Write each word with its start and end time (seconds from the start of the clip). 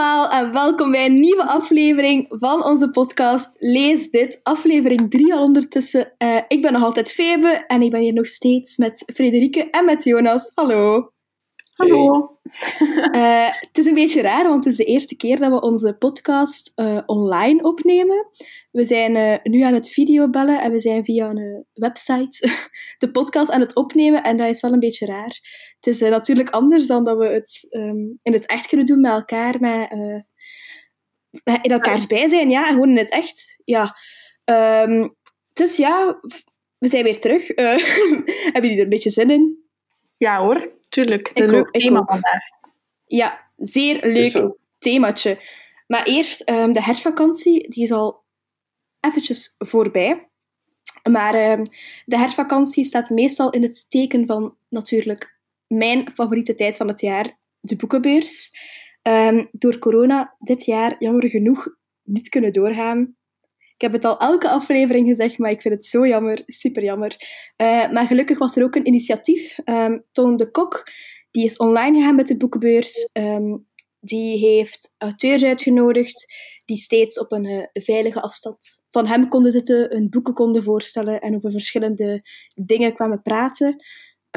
allemaal 0.00 0.30
en 0.30 0.52
welkom 0.52 0.90
bij 0.90 1.06
een 1.06 1.20
nieuwe 1.20 1.44
aflevering 1.44 2.26
van 2.28 2.64
onze 2.64 2.88
podcast 2.88 3.56
Lees 3.58 4.10
Dit. 4.10 4.40
Aflevering 4.42 5.10
3 5.10 5.34
al 5.34 5.42
ondertussen. 5.42 6.12
Uh, 6.18 6.40
ik 6.48 6.62
ben 6.62 6.72
nog 6.72 6.82
altijd 6.82 7.12
Febe 7.12 7.64
en 7.66 7.82
ik 7.82 7.90
ben 7.90 8.00
hier 8.00 8.12
nog 8.12 8.26
steeds 8.26 8.76
met 8.76 9.02
Frederike 9.14 9.70
en 9.70 9.84
met 9.84 10.04
Jonas. 10.04 10.52
Hallo. 10.54 11.12
Hallo. 11.74 12.38
Uh, 13.12 13.48
het 13.60 13.78
is 13.78 13.86
een 13.86 13.94
beetje 13.94 14.22
raar, 14.22 14.48
want 14.48 14.64
het 14.64 14.72
is 14.72 14.78
de 14.78 14.84
eerste 14.84 15.16
keer 15.16 15.38
dat 15.38 15.50
we 15.50 15.60
onze 15.60 15.96
podcast 15.98 16.72
uh, 16.76 16.98
online 17.06 17.62
opnemen. 17.62 18.26
We 18.70 18.84
zijn 18.84 19.16
uh, 19.16 19.52
nu 19.52 19.62
aan 19.62 19.74
het 19.74 19.90
videobellen 19.90 20.60
en 20.60 20.72
we 20.72 20.80
zijn 20.80 21.04
via 21.04 21.28
een 21.28 21.66
website 21.72 22.48
de 22.98 23.10
podcast 23.10 23.50
aan 23.50 23.60
het 23.60 23.74
opnemen 23.74 24.22
en 24.22 24.36
dat 24.36 24.48
is 24.48 24.60
wel 24.60 24.72
een 24.72 24.78
beetje 24.78 25.06
raar. 25.06 25.38
Het 25.80 25.86
is 25.86 26.00
natuurlijk 26.00 26.50
anders 26.50 26.86
dan 26.86 27.04
dat 27.04 27.18
we 27.18 27.26
het 27.26 27.66
um, 27.70 28.16
in 28.22 28.32
het 28.32 28.46
echt 28.46 28.66
kunnen 28.66 28.86
doen 28.86 29.00
met 29.00 29.12
elkaar, 29.12 29.60
met, 29.60 29.90
in 31.62 31.70
elkaars 31.70 32.06
bijzijn, 32.06 32.50
ja, 32.50 32.66
gewoon 32.66 32.88
in 32.88 32.96
het 32.96 33.10
echt. 33.10 33.60
Ja. 33.64 33.96
Um, 34.44 35.16
dus 35.52 35.76
ja, 35.76 36.20
we 36.78 36.88
zijn 36.88 37.04
weer 37.04 37.20
terug. 37.20 37.46
hebben 38.52 38.62
jullie 38.62 38.76
er 38.76 38.82
een 38.82 38.88
beetje 38.88 39.10
zin 39.10 39.30
in? 39.30 39.64
Ja 40.16 40.42
hoor, 40.42 40.72
tuurlijk. 40.88 41.30
Een 41.34 41.50
leuk 41.50 41.70
thema 41.70 42.04
vandaag. 42.04 42.42
Ja, 43.04 43.50
zeer 43.56 44.06
leuk 44.06 44.56
themaatje. 44.78 45.42
Maar 45.86 46.04
eerst, 46.04 46.50
um, 46.50 46.72
de 46.72 46.82
herfstvakantie, 46.82 47.68
die 47.68 47.82
is 47.82 47.92
al 47.92 48.24
eventjes 49.00 49.54
voorbij. 49.58 50.28
Maar 51.10 51.58
um, 51.58 51.64
de 52.04 52.18
herfstvakantie 52.18 52.84
staat 52.84 53.10
meestal 53.10 53.50
in 53.50 53.62
het 53.62 53.90
teken 53.90 54.26
van 54.26 54.56
natuurlijk 54.68 55.38
mijn 55.66 56.10
favoriete 56.12 56.54
tijd 56.54 56.76
van 56.76 56.88
het 56.88 57.00
jaar, 57.00 57.38
de 57.60 57.76
boekenbeurs. 57.76 58.50
Um, 59.02 59.48
door 59.50 59.78
corona 59.78 60.36
dit 60.38 60.64
jaar 60.64 60.96
jammer 60.98 61.28
genoeg 61.28 61.68
niet 62.02 62.28
kunnen 62.28 62.52
doorgaan. 62.52 63.16
Ik 63.74 63.80
heb 63.80 63.92
het 63.92 64.04
al 64.04 64.18
elke 64.18 64.48
aflevering 64.48 65.08
gezegd, 65.08 65.38
maar 65.38 65.50
ik 65.50 65.60
vind 65.60 65.74
het 65.74 65.84
zo 65.84 66.06
jammer, 66.06 66.42
super 66.46 66.82
jammer. 66.82 67.16
Uh, 67.62 67.90
maar 67.92 68.06
gelukkig 68.06 68.38
was 68.38 68.56
er 68.56 68.64
ook 68.64 68.74
een 68.74 68.86
initiatief. 68.86 69.58
Um, 69.64 70.04
Toon 70.12 70.36
de 70.36 70.50
Kok, 70.50 70.90
die 71.30 71.44
is 71.44 71.56
online 71.56 71.98
gegaan 71.98 72.14
met 72.14 72.26
de 72.26 72.36
boekenbeurs. 72.36 73.10
Die 74.00 74.38
heeft 74.38 74.94
auteurs 74.98 75.44
uitgenodigd 75.44 76.34
die 76.70 76.78
steeds 76.78 77.18
op 77.18 77.32
een 77.32 77.44
uh, 77.44 77.66
veilige 77.72 78.20
afstand 78.20 78.82
van 78.90 79.06
hem 79.06 79.28
konden 79.28 79.52
zitten, 79.52 79.90
hun 79.90 80.08
boeken 80.08 80.34
konden 80.34 80.62
voorstellen 80.62 81.20
en 81.20 81.34
over 81.34 81.50
verschillende 81.50 82.22
dingen 82.54 82.94
kwamen 82.94 83.22
praten. 83.22 83.84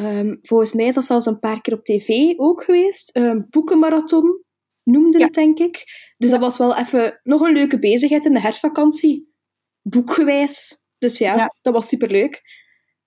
Um, 0.02 0.40
volgens 0.42 0.74
mij 0.74 0.86
is 0.86 0.96
dat 0.96 1.06
zelfs 1.06 1.26
een 1.26 1.40
paar 1.40 1.62
keer 1.62 1.74
op 1.74 1.84
tv 1.84 2.34
ook 2.38 2.64
geweest. 2.64 3.18
Um, 3.18 3.48
boekenmarathon 3.50 4.44
noemde 4.84 5.18
ja. 5.18 5.26
het, 5.26 5.34
denk 5.34 5.60
ik. 5.60 5.84
Dus 6.18 6.30
ja. 6.30 6.38
dat 6.38 6.40
was 6.40 6.58
wel 6.58 6.78
even 6.78 7.20
nog 7.24 7.42
een 7.42 7.54
leuke 7.54 7.80
bezigheid 7.80 8.26
in 8.26 8.34
de 8.34 8.40
herfstvakantie. 8.40 9.34
Boekgewijs. 9.82 10.82
Dus 10.98 11.18
ja, 11.18 11.36
ja. 11.36 11.56
dat 11.62 11.74
was 11.74 11.88
superleuk. 11.88 12.42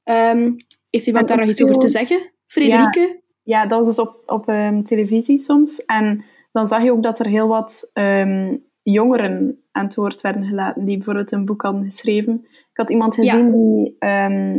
Um, 0.05 0.57
heeft 0.91 1.07
iemand 1.07 1.29
daar 1.29 1.39
nog 1.39 1.49
iets 1.49 1.63
over 1.63 1.79
te 1.79 1.89
zeggen? 1.89 2.33
Frederike? 2.47 3.23
Ja, 3.43 3.67
dat 3.67 3.79
was 3.79 3.97
dus 3.97 4.07
op, 4.07 4.23
op 4.27 4.45
televisie 4.85 5.39
soms. 5.39 5.85
En 5.85 6.25
dan 6.53 6.67
zag 6.67 6.83
je 6.83 6.93
ook 6.93 7.03
dat 7.03 7.19
er 7.19 7.27
heel 7.27 7.49
wat 7.49 7.91
um, 7.93 8.66
jongeren 8.93 9.63
aan 9.73 9.85
het 9.85 9.95
woord 9.95 10.21
werden 10.21 10.45
gelaten, 10.45 10.85
die 10.85 10.97
bijvoorbeeld 10.97 11.33
een 11.33 11.45
boek 11.45 11.63
hadden 11.63 11.85
geschreven. 11.85 12.47
Ik 12.51 12.77
had 12.77 12.91
iemand 12.91 13.15
gezien 13.15 13.47
ja. 13.47 13.53
die 13.53 13.97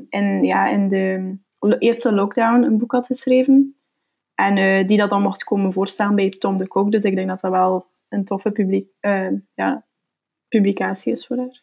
in, 0.09 0.44
ja, 0.44 0.67
in 0.67 0.88
de 0.88 1.78
eerste 1.80 2.14
lockdown 2.14 2.63
een 2.63 2.78
boek 2.78 2.91
had 2.91 3.06
geschreven. 3.06 3.75
En 4.35 4.57
uh, 4.57 4.88
die 4.88 4.97
dat 4.97 5.09
dan 5.09 5.22
mocht 5.22 5.44
komen 5.44 5.74
voorstellen 5.74 6.16
bij 6.16 6.29
Tom 6.29 6.57
de 6.57 6.68
Kok. 6.68 6.91
Dus 6.91 7.03
ik 7.03 7.16
denk 7.16 7.28
dat 7.28 7.40
dat 7.40 7.52
wel 7.52 7.88
een 8.09 8.24
toffe 8.24 8.52
publiek, 8.52 8.90
uh, 9.02 9.31
ja, 9.53 9.85
publicatie 10.47 11.12
is 11.12 11.28
voor 11.28 11.38
haar. 11.38 11.62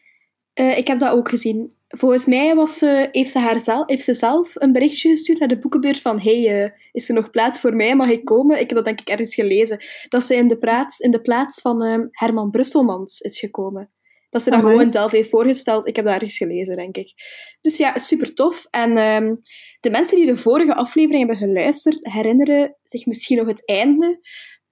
Uh, 0.53 0.77
ik 0.77 0.87
heb 0.87 0.99
dat 0.99 1.13
ook 1.13 1.29
gezien. 1.29 1.71
Volgens 1.87 2.25
mij 2.25 2.55
was, 2.55 2.79
heeft, 3.11 3.31
ze 3.31 3.39
haar 3.39 3.59
zelf, 3.59 3.87
heeft 3.87 4.03
ze 4.03 4.13
zelf 4.13 4.51
een 4.53 4.71
berichtje 4.71 5.09
gestuurd 5.09 5.39
naar 5.39 5.47
de 5.47 5.59
boekenbeurt 5.59 6.01
van 6.01 6.19
hey, 6.19 6.73
is 6.91 7.09
er 7.09 7.15
nog 7.15 7.29
plaats 7.29 7.59
voor 7.59 7.75
mij? 7.75 7.95
Mag 7.95 8.09
ik 8.09 8.25
komen? 8.25 8.59
Ik 8.59 8.67
heb 8.69 8.75
dat 8.75 8.85
denk 8.85 9.01
ik 9.01 9.09
ergens 9.09 9.35
gelezen. 9.35 9.83
Dat 10.09 10.23
ze 10.23 10.35
in 10.35 10.47
de 10.47 10.57
plaats, 10.57 10.99
in 10.99 11.11
de 11.11 11.21
plaats 11.21 11.61
van 11.61 11.83
um, 11.83 12.07
Herman 12.11 12.49
Brusselmans 12.49 13.19
is 13.19 13.39
gekomen. 13.39 13.89
Dat 14.29 14.43
ze 14.43 14.49
dat 14.49 14.59
gewoon 14.59 14.91
zelf 14.91 15.11
heeft 15.11 15.29
voorgesteld. 15.29 15.87
Ik 15.87 15.95
heb 15.95 16.05
dat 16.05 16.13
ergens 16.13 16.37
gelezen, 16.37 16.75
denk 16.75 16.97
ik. 16.97 17.13
Dus 17.61 17.77
ja, 17.77 17.97
super 17.97 18.33
tof. 18.33 18.67
En 18.69 18.97
um, 18.97 19.41
de 19.79 19.89
mensen 19.89 20.17
die 20.17 20.25
de 20.25 20.37
vorige 20.37 20.75
aflevering 20.75 21.27
hebben 21.27 21.47
geluisterd, 21.47 22.05
herinneren 22.11 22.77
zich 22.83 23.05
misschien 23.05 23.37
nog 23.37 23.47
het 23.47 23.65
einde, 23.65 24.19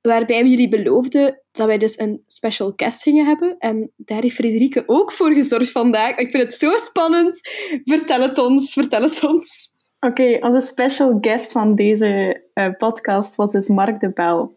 waarbij 0.08 0.44
we 0.44 0.50
jullie 0.50 0.68
beloofden 0.68 1.42
dat 1.52 1.68
wij 1.68 1.78
dus 1.78 2.00
een 2.00 2.24
special 2.28 2.74
guest 2.76 3.02
gingen 3.02 3.26
hebben. 3.26 3.56
En 3.60 3.92
daar 3.96 4.22
heeft 4.22 4.36
Frederike 4.36 4.84
ook 4.86 5.12
voor 5.12 5.34
gezorgd 5.34 5.72
vandaag. 5.72 6.18
Ik 6.18 6.32
vind 6.32 6.44
het 6.44 6.54
zo 6.54 6.78
spannend. 6.78 7.40
Vertel 7.84 8.22
het 8.22 8.38
ons, 8.38 8.74
vertel 8.74 9.02
het 9.02 9.24
ons. 9.24 9.72
Oké, 10.00 10.22
okay, 10.22 10.40
onze 10.40 10.60
special 10.60 11.18
guest 11.22 11.52
van 11.52 11.72
deze 11.72 12.42
uh, 12.54 12.70
podcast 12.78 13.36
was 13.36 13.52
dus 13.52 13.68
Mark 13.68 14.00
de 14.00 14.14
Bel. 14.14 14.56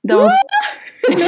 Dat 0.00 0.20
was... 0.20 0.32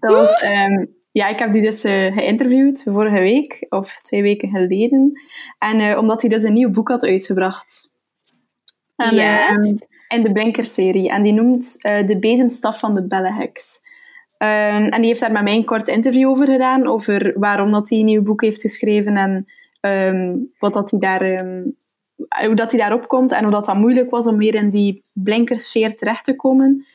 dat 0.00 0.12
was 0.14 0.42
um, 0.42 0.96
ja, 1.12 1.28
ik 1.28 1.38
heb 1.38 1.52
die 1.52 1.62
dus 1.62 1.84
uh, 1.84 2.12
geïnterviewd 2.12 2.82
vorige 2.82 3.20
week, 3.20 3.66
of 3.68 4.00
twee 4.00 4.22
weken 4.22 4.50
geleden. 4.50 5.20
En 5.58 5.80
uh, 5.80 5.98
omdat 5.98 6.20
hij 6.20 6.30
dus 6.30 6.42
een 6.42 6.52
nieuw 6.52 6.70
boek 6.70 6.88
had 6.88 7.04
uitgebracht. 7.04 7.90
En, 8.96 9.14
yes. 9.14 9.86
In 10.08 10.22
de 10.22 10.32
Blinker-serie. 10.32 11.08
En 11.08 11.22
die 11.22 11.32
noemt 11.32 11.76
uh, 11.80 12.06
De 12.06 12.18
bezemstaf 12.18 12.78
van 12.78 12.94
de 12.94 13.06
Belleheks. 13.06 13.86
Um, 14.38 14.48
en 14.84 15.00
die 15.00 15.06
heeft 15.06 15.20
daar 15.20 15.32
met 15.32 15.42
mij 15.42 15.54
een 15.54 15.64
kort 15.64 15.88
interview 15.88 16.28
over 16.28 16.46
gedaan, 16.46 16.86
over 16.86 17.32
waarom 17.38 17.70
dat 17.70 17.88
hij 17.88 17.98
een 17.98 18.04
nieuw 18.04 18.22
boek 18.22 18.42
heeft 18.42 18.60
geschreven 18.60 19.16
en 19.16 19.46
um, 19.80 20.52
wat 20.58 20.72
dat 20.72 20.90
hij 20.90 21.00
daar, 21.00 21.22
um, 21.22 21.76
hoe 22.46 22.54
dat 22.54 22.70
hij 22.70 22.80
daarop 22.80 23.08
komt 23.08 23.32
en 23.32 23.42
hoe 23.42 23.52
dat, 23.52 23.64
dat 23.64 23.76
moeilijk 23.76 24.10
was 24.10 24.26
om 24.26 24.36
meer 24.36 24.54
in 24.54 24.70
die 24.70 25.04
blinkersfeer 25.12 25.96
terecht 25.96 26.24
te 26.24 26.36
komen. 26.36 26.86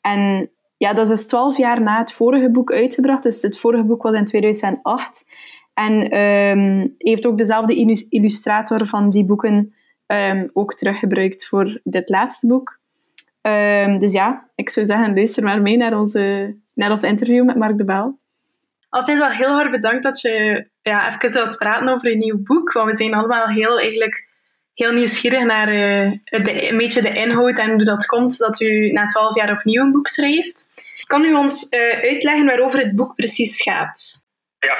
en 0.00 0.50
ja, 0.76 0.92
dat 0.92 1.04
is 1.04 1.08
dus 1.08 1.26
twaalf 1.26 1.56
jaar 1.56 1.82
na 1.82 1.98
het 1.98 2.12
vorige 2.12 2.50
boek 2.50 2.72
uitgebracht. 2.72 3.22
Dus 3.22 3.42
het 3.42 3.58
vorige 3.58 3.84
boek 3.84 4.02
was 4.02 4.14
in 4.14 4.24
2008. 4.24 5.30
En 5.74 5.92
heeft 6.98 7.26
ook 7.26 7.38
dezelfde 7.38 8.06
illustrator 8.08 8.86
van 8.86 9.10
die 9.10 9.24
boeken 9.24 9.74
um, 10.12 10.50
ook 10.52 10.74
teruggebruikt 10.74 11.46
voor 11.46 11.80
dit 11.84 12.08
laatste 12.08 12.46
boek. 12.46 12.78
Um, 13.42 13.98
dus 13.98 14.12
ja, 14.12 14.50
ik 14.54 14.70
zou 14.70 14.86
zeggen, 14.86 15.14
luister 15.14 15.42
maar 15.42 15.62
mee 15.62 15.76
naar, 15.76 15.98
onze, 15.98 16.56
naar 16.74 16.90
ons 16.90 17.02
interview 17.02 17.44
met 17.44 17.56
Mark 17.56 17.78
de 17.78 17.84
Bel. 17.84 18.18
Altijd 18.88 19.18
wel 19.18 19.30
heel 19.30 19.54
hard 19.54 19.70
bedankt 19.70 20.02
dat 20.02 20.20
je 20.20 20.66
ja, 20.82 21.08
even 21.08 21.32
wilt 21.32 21.56
praten 21.56 21.88
over 21.88 22.10
je 22.10 22.16
nieuw 22.16 22.42
boek. 22.42 22.72
Want 22.72 22.90
we 22.90 22.96
zijn 22.96 23.14
allemaal 23.14 23.46
heel, 23.46 23.78
eigenlijk, 23.78 24.28
heel 24.74 24.92
nieuwsgierig 24.92 25.44
naar 25.44 25.68
uh, 25.68 26.12
de, 26.24 26.68
een 26.68 26.76
beetje 26.76 27.02
de 27.02 27.08
inhoud 27.08 27.58
en 27.58 27.70
hoe 27.70 27.84
dat 27.84 28.06
komt 28.06 28.38
dat 28.38 28.60
u 28.60 28.90
na 28.90 29.06
twaalf 29.06 29.34
jaar 29.34 29.52
opnieuw 29.52 29.82
een 29.82 29.92
boek 29.92 30.08
schrijft. 30.08 30.68
Kan 31.06 31.24
u 31.24 31.34
ons 31.34 31.66
uh, 31.70 32.00
uitleggen 32.02 32.46
waarover 32.46 32.78
het 32.78 32.96
boek 32.96 33.14
precies 33.14 33.62
gaat? 33.62 34.22
Ja, 34.58 34.76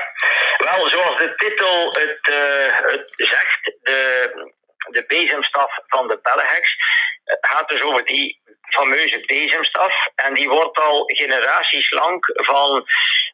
wel, 0.57 0.89
zoals 0.89 1.19
de 1.19 1.33
titel 1.37 1.87
het, 1.87 2.29
uh, 2.29 2.93
het 2.93 3.13
zegt, 3.17 3.65
de, 3.83 4.59
de 4.91 5.05
bezemstaf 5.07 5.73
van 5.87 6.09
de 6.09 6.19
Belleheks, 6.23 6.77
het 7.25 7.47
gaat 7.47 7.69
dus 7.69 7.83
over 7.83 8.05
die 8.05 8.41
fameuze 8.71 9.23
bezemstaf. 9.27 9.95
En 10.15 10.35
die 10.35 10.49
wordt 10.49 10.79
al 10.79 11.03
generaties 11.07 11.91
lang 11.91 12.19
van 12.33 12.87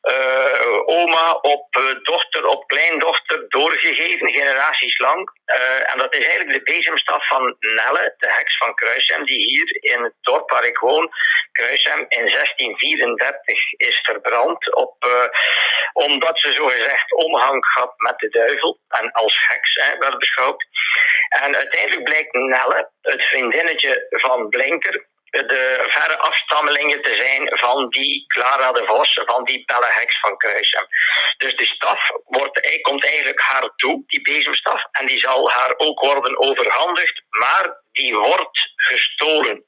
uh, 0.03 0.88
oma 0.88 1.32
op 1.32 1.76
uh, 1.76 2.03
dochter 2.03 2.47
op 2.47 2.67
kleindochter 2.67 3.44
doorgegeven, 3.49 4.31
generaties 4.31 4.99
lang. 4.99 5.31
Uh, 5.47 5.93
en 5.93 5.99
dat 5.99 6.14
is 6.14 6.26
eigenlijk 6.26 6.58
de 6.58 6.73
bezemstaf 6.73 7.29
van 7.29 7.56
Nelle, 7.61 8.14
de 8.19 8.32
heks 8.32 8.56
van 8.56 8.75
Kruishem, 8.75 9.25
die 9.25 9.47
hier 9.47 9.93
in 9.93 10.03
het 10.03 10.14
dorp 10.20 10.50
waar 10.50 10.64
ik 10.64 10.79
woon, 10.79 11.11
Kruishem, 11.53 12.05
in 12.08 12.26
1634 12.31 13.73
is 13.73 13.99
verbrand. 14.03 14.75
Op, 14.75 14.94
omdat 15.93 16.38
ze 16.38 16.53
zogezegd 16.53 17.12
omgang 17.12 17.64
had 17.75 17.93
met 17.97 18.19
de 18.19 18.29
duivel 18.29 18.79
en 18.88 19.12
als 19.12 19.37
heks 19.49 19.75
hè, 19.75 19.99
werd 19.99 20.19
beschouwd. 20.19 20.64
En 21.28 21.56
uiteindelijk 21.56 22.05
blijkt 22.05 22.32
Nelle, 22.32 22.90
het 23.02 23.23
vriendinnetje 23.23 24.06
van 24.11 24.49
Blinker, 24.49 25.06
de 25.31 25.84
verre 25.88 26.17
afstammelingen 26.17 27.02
te 27.02 27.14
zijn 27.14 27.58
van 27.58 27.88
die 27.88 28.25
Clara 28.26 28.73
de 28.73 28.84
Vos, 28.84 29.20
van 29.25 29.44
die 29.44 29.64
Heks 29.67 30.20
van 30.20 30.37
Kruisem. 30.37 30.87
Dus 31.37 31.56
die 31.56 31.67
staf 31.67 32.11
wordt, 32.25 32.81
komt 32.81 33.05
eigenlijk 33.05 33.40
haar 33.40 33.70
toe, 33.76 34.02
die 34.06 34.23
bezemstaf, 34.23 34.84
en 34.93 35.06
die 35.06 35.19
zal 35.19 35.50
haar 35.50 35.75
ook 35.76 36.00
worden 36.00 36.38
overhandigd, 36.38 37.23
maar 37.29 37.81
die 37.93 38.17
wordt 38.17 38.58
gestolen. 38.76 39.64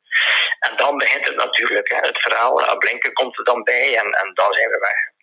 En 0.58 0.76
dan 0.76 0.96
begint 0.96 1.26
het 1.26 1.36
natuurlijk, 1.36 1.88
hè, 1.88 1.96
het 1.96 2.20
verhaal. 2.20 2.78
Blinken 2.78 3.12
komt 3.12 3.38
er 3.38 3.44
dan 3.44 3.62
bij 3.62 3.96
en, 3.96 4.12
en 4.12 4.30
dan 4.34 4.52
zijn 4.52 4.68
we 4.68 4.78
weg. 4.78 5.17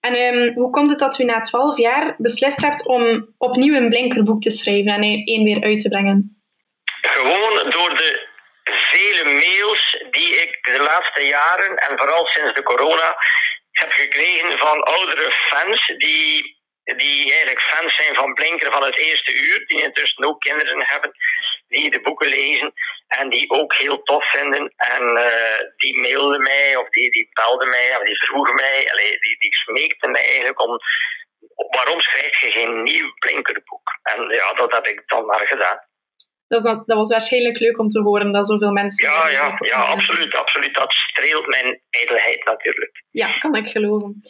En 0.00 0.14
um, 0.14 0.54
hoe 0.54 0.70
komt 0.70 0.90
het 0.90 0.98
dat 0.98 1.18
u 1.18 1.24
na 1.24 1.40
twaalf 1.40 1.76
jaar 1.76 2.14
beslist 2.18 2.62
hebt 2.62 2.86
om 2.86 3.34
opnieuw 3.38 3.74
een 3.74 3.88
Blinkerboek 3.88 4.40
te 4.40 4.50
schrijven 4.50 4.92
en 4.92 5.02
één 5.02 5.44
weer 5.44 5.62
uit 5.62 5.78
te 5.78 5.88
brengen? 5.88 6.42
Gewoon 7.00 7.70
door 7.70 7.96
de 7.96 8.28
vele 8.64 9.24
mails 9.24 10.04
die 10.10 10.34
ik 10.34 10.58
de 10.62 10.78
laatste 10.78 11.22
jaren 11.22 11.76
en 11.76 11.98
vooral 11.98 12.26
sinds 12.26 12.54
de 12.54 12.62
corona 12.62 13.16
heb 13.70 13.90
gekregen 13.90 14.58
van 14.58 14.82
oudere 14.82 15.30
fans 15.50 15.86
die, 15.86 16.58
die 16.84 17.20
eigenlijk 17.22 17.60
fans 17.60 17.94
zijn 17.96 18.14
van 18.14 18.34
Blinker 18.34 18.72
van 18.72 18.82
het 18.82 18.98
eerste 18.98 19.32
uur, 19.32 19.66
die 19.66 19.82
intussen 19.82 20.24
ook 20.24 20.40
kinderen 20.40 20.86
hebben, 20.86 21.12
die 21.68 21.90
de 21.90 22.00
boeken 22.00 22.28
lezen 22.28 22.72
en 23.06 23.28
die 23.28 23.50
ook 23.50 23.74
heel 23.74 24.02
tof 24.02 24.30
vinden. 24.30 24.72
En 24.76 25.02
uh, 25.02 25.58
die 25.76 26.00
mailden 26.00 26.42
mij 26.42 26.76
of 26.76 26.88
die, 26.88 27.10
die 27.10 27.28
belden 27.32 27.68
mij 27.68 27.96
of 27.96 28.02
die 28.04 28.24
vroegen 28.26 28.54
mij, 28.54 28.88
allee, 28.90 29.10
die, 29.18 29.36
die 29.38 29.54
smeekten 29.54 30.10
mij 30.10 30.24
eigenlijk 30.24 30.60
om 30.66 30.78
waarom 31.76 32.00
schrijf 32.00 32.40
je 32.40 32.50
geen 32.50 32.82
nieuw 32.82 33.12
Blinkerboek? 33.18 33.98
En 34.02 34.28
ja, 34.28 34.52
dat 34.52 34.72
heb 34.72 34.86
ik 34.86 35.02
dan 35.06 35.26
maar 35.26 35.46
gedaan. 35.46 35.78
Dat, 36.48 36.62
dat, 36.62 36.86
dat 36.86 36.96
was 36.96 37.10
waarschijnlijk 37.10 37.58
leuk 37.58 37.78
om 37.78 37.88
te 37.88 38.00
horen 38.00 38.32
dat 38.32 38.48
zoveel 38.48 38.72
mensen. 38.72 39.10
Ja, 39.10 39.28
ja, 39.28 39.56
ja 39.58 39.82
absoluut, 39.82 40.34
absoluut. 40.34 40.74
Dat 40.74 40.92
streelt 40.92 41.46
mijn 41.46 41.80
ijdelheid 41.90 42.44
natuurlijk. 42.44 43.04
Ja, 43.10 43.38
kan 43.38 43.54
ik 43.54 43.66
geloven. 43.66 44.20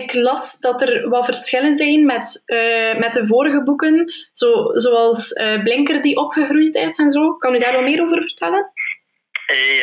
Ik 0.00 0.12
las 0.14 0.60
dat 0.60 0.80
er 0.80 1.08
wat 1.08 1.24
verschillen 1.24 1.74
zijn 1.74 2.06
met, 2.06 2.42
uh, 2.46 2.94
met 2.94 3.12
de 3.12 3.26
vorige 3.26 3.62
boeken, 3.62 4.12
zo, 4.32 4.48
zoals 4.84 5.30
uh, 5.30 5.62
Blinker 5.62 6.02
die 6.02 6.16
opgegroeid 6.16 6.74
is 6.74 6.96
en 6.96 7.10
zo. 7.10 7.36
Kan 7.36 7.54
u 7.54 7.58
daar 7.58 7.72
wat 7.72 7.82
meer 7.82 8.02
over 8.02 8.22
vertellen? 8.22 8.72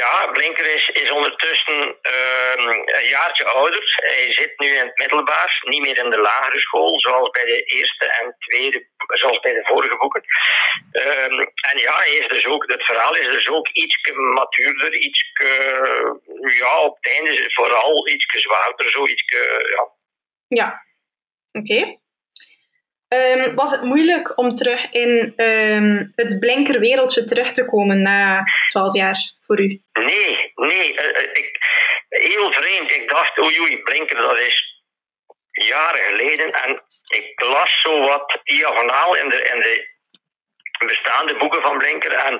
Ja, 0.01 0.27
Blinker 0.31 0.73
is, 0.75 0.89
is 0.93 1.11
ondertussen 1.11 1.79
uh, 2.01 2.53
een 2.55 3.07
jaartje 3.09 3.45
ouder. 3.45 3.83
Hij 3.95 4.33
zit 4.33 4.59
nu 4.59 4.67
in 4.67 4.85
het 4.85 4.97
middelbaar, 4.97 5.61
niet 5.63 5.81
meer 5.81 5.97
in 5.97 6.09
de 6.09 6.17
lagere 6.17 6.59
school, 6.59 6.99
zoals 6.99 7.29
bij 7.29 7.45
de 7.45 7.63
eerste 7.63 8.05
en 8.05 8.35
tweede, 8.39 8.85
zoals 9.07 9.39
bij 9.39 9.53
de 9.53 9.65
vorige 9.65 9.97
boeken. 9.97 10.23
Um, 10.91 11.39
en 11.69 11.77
ja, 11.77 11.97
hij 11.97 12.11
is 12.11 12.27
dus 12.27 12.45
ook, 12.45 12.63
het 12.67 12.85
verhaal 12.85 13.15
is 13.15 13.27
dus 13.27 13.47
ook 13.47 13.69
iets 13.73 14.11
matuurder, 14.13 14.93
iets, 14.93 15.23
ja, 16.57 16.79
op 16.79 16.95
het 16.99 17.13
einde 17.13 17.51
vooral 17.53 18.07
iets 18.07 18.25
zwaarder, 18.25 18.91
zo 18.91 19.07
iets, 19.07 19.23
ja. 19.75 19.97
Ja, 20.49 20.85
oké. 21.51 21.97
Um, 23.07 23.55
was 23.55 23.71
het 23.71 23.81
moeilijk 23.81 24.37
om 24.37 24.55
terug 24.55 24.91
in 24.91 25.33
um, 25.37 26.11
het 26.15 26.39
blinkerwereldje 26.39 27.23
terug 27.23 27.51
te 27.51 27.65
komen 27.65 28.01
na 28.01 28.43
twaalf 28.67 28.95
jaar 28.95 29.17
voor 29.41 29.59
u? 29.59 29.81
Nee, 29.93 30.51
nee. 30.55 30.93
Uh, 30.93 31.21
ik, 31.33 31.57
heel 32.09 32.51
vreemd. 32.51 32.93
Ik 32.93 33.09
dacht, 33.09 33.39
oei 33.39 33.77
blinker, 33.83 34.15
dat 34.15 34.39
is 34.39 34.83
jaren 35.51 36.05
geleden. 36.05 36.51
En 36.51 36.83
ik 37.07 37.41
las 37.41 37.81
zo 37.81 37.99
wat 37.99 38.39
diagonaal 38.43 39.15
in 39.15 39.29
de, 39.29 39.41
in 39.41 39.59
de 39.59 39.87
bestaande 40.85 41.37
boeken 41.37 41.61
van 41.61 41.77
Blinker. 41.77 42.13
En 42.13 42.39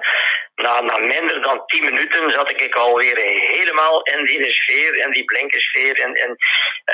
na, 0.56 0.82
na 0.82 0.98
minder 0.98 1.42
dan 1.42 1.66
tien 1.66 1.86
minuten 1.86 2.32
zat 2.32 2.50
ik 2.62 2.76
alweer 2.76 3.18
helemaal 3.58 4.02
in 4.02 4.26
die 4.26 4.54
sfeer, 4.54 4.96
in 4.96 5.12
die 5.12 5.26
Blinkersfeer 5.26 5.98
in, 5.98 6.16
in, 6.16 6.38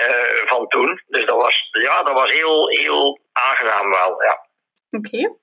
uh, 0.09 0.49
van 0.49 0.67
toen. 0.67 1.01
Dus 1.07 1.25
dat 1.25 1.35
was, 1.35 1.69
ja, 1.71 2.03
dat 2.03 2.13
was 2.13 2.31
heel, 2.31 2.69
heel 2.69 3.19
aangenaam 3.31 3.89
wel, 3.89 4.23
ja. 4.23 4.47
Oké. 4.89 5.07
Okay. 5.07 5.37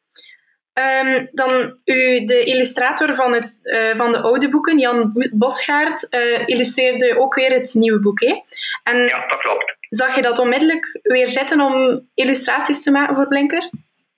Um, 0.75 1.29
dan 1.33 1.81
u, 1.85 2.25
de 2.25 2.45
illustrator 2.45 3.15
van, 3.15 3.33
het, 3.33 3.59
uh, 3.63 3.97
van 3.97 4.13
de 4.13 4.21
oude 4.21 4.49
boeken, 4.49 4.79
Jan 4.79 5.13
Bosgaard, 5.33 6.15
uh, 6.15 6.49
illustreerde 6.49 7.19
ook 7.19 7.35
weer 7.35 7.51
het 7.51 7.75
nieuwe 7.75 8.01
boek. 8.01 8.21
Hè? 8.21 8.41
En 8.83 8.97
ja, 8.97 9.27
dat 9.27 9.41
klopt. 9.41 9.77
Zag 9.89 10.15
je 10.15 10.23
dat 10.23 10.39
onmiddellijk 10.39 11.01
weer 11.03 11.29
zitten 11.29 11.61
om 11.61 12.09
illustraties 12.15 12.83
te 12.83 12.91
maken 12.91 13.15
voor 13.15 13.29
Blinker? 13.29 13.71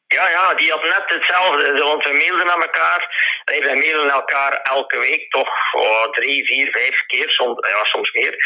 Ja, 0.06 0.28
ja, 0.28 0.54
die 0.54 0.70
had 0.70 0.82
net 0.82 1.04
hetzelfde. 1.06 1.82
Want 1.82 2.04
we 2.04 2.12
mailden 2.12 2.46
naar 2.46 2.60
elkaar. 2.60 3.00
We 3.44 3.76
mailen 3.82 4.10
elkaar 4.10 4.60
elke 4.62 4.98
week 4.98 5.30
toch 5.30 5.48
oh, 5.72 6.10
drie, 6.10 6.46
vier, 6.46 6.70
vijf 6.70 7.06
keer, 7.06 7.30
soms, 7.30 7.68
ja, 7.68 7.84
soms 7.84 8.12
meer. 8.12 8.36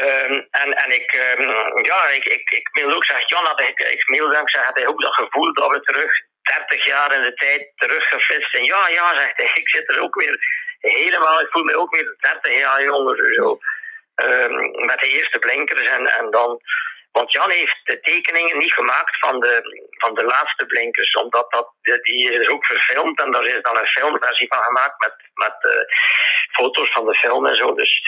Um, 0.00 0.48
en, 0.50 0.72
en 0.72 0.90
ik, 0.90 1.36
um, 1.38 1.84
ja, 1.84 2.08
ik, 2.08 2.24
ik, 2.24 2.68
mail 2.72 2.94
ook, 2.94 3.04
zeg 3.04 3.28
Jan, 3.28 3.58
ik, 3.58 3.78
ik 3.78 4.08
mailde 4.08 4.34
hem, 4.34 4.48
zeg, 4.48 4.64
had 4.64 4.76
hij 4.76 4.86
ook 4.86 5.00
dat 5.02 5.14
gevoel 5.14 5.52
dat 5.52 5.70
we 5.70 5.80
terug 5.80 6.12
30 6.42 6.86
jaar 6.86 7.14
in 7.14 7.22
de 7.22 7.34
tijd 7.34 7.72
teruggeflitst 7.74 8.50
zijn. 8.50 8.64
Ja, 8.64 8.88
ja, 8.88 9.18
zegt 9.18 9.36
hij, 9.36 9.50
ik 9.62 9.68
zit 9.68 9.88
er 9.88 10.00
ook 10.00 10.14
weer 10.14 10.38
helemaal, 10.78 11.40
ik 11.40 11.50
voel 11.50 11.64
me 11.64 11.76
ook 11.76 11.94
weer 11.94 12.16
30 12.18 12.58
jaar 12.58 12.82
jonger. 12.82 13.34
Zo. 13.34 13.56
Um, 14.16 14.84
met 14.86 14.98
de 15.00 15.08
eerste 15.08 15.38
blinkers 15.38 15.86
en, 15.86 16.06
en 16.06 16.30
dan 16.30 16.60
want 17.12 17.32
Jan 17.32 17.50
heeft 17.50 17.80
de 17.84 18.00
tekeningen 18.00 18.58
niet 18.58 18.72
gemaakt 18.72 19.18
van 19.18 19.40
de, 19.40 19.60
van 19.98 20.14
de 20.14 20.24
laatste 20.24 20.66
blinkers, 20.66 21.14
omdat 21.14 21.50
dat, 21.50 21.72
die 21.82 22.32
is 22.32 22.48
ook 22.48 22.64
verfilmd 22.64 23.20
en 23.20 23.30
daar 23.30 23.44
is 23.44 23.62
dan 23.62 23.76
een 23.78 23.86
filmversie 23.86 24.48
van 24.48 24.62
gemaakt 24.62 24.98
met, 24.98 25.14
met 25.34 25.56
uh, 25.60 25.82
foto's 26.52 26.92
van 26.92 27.04
de 27.04 27.14
film 27.14 27.46
en 27.46 27.56
zo. 27.56 27.74
Dus 27.74 28.02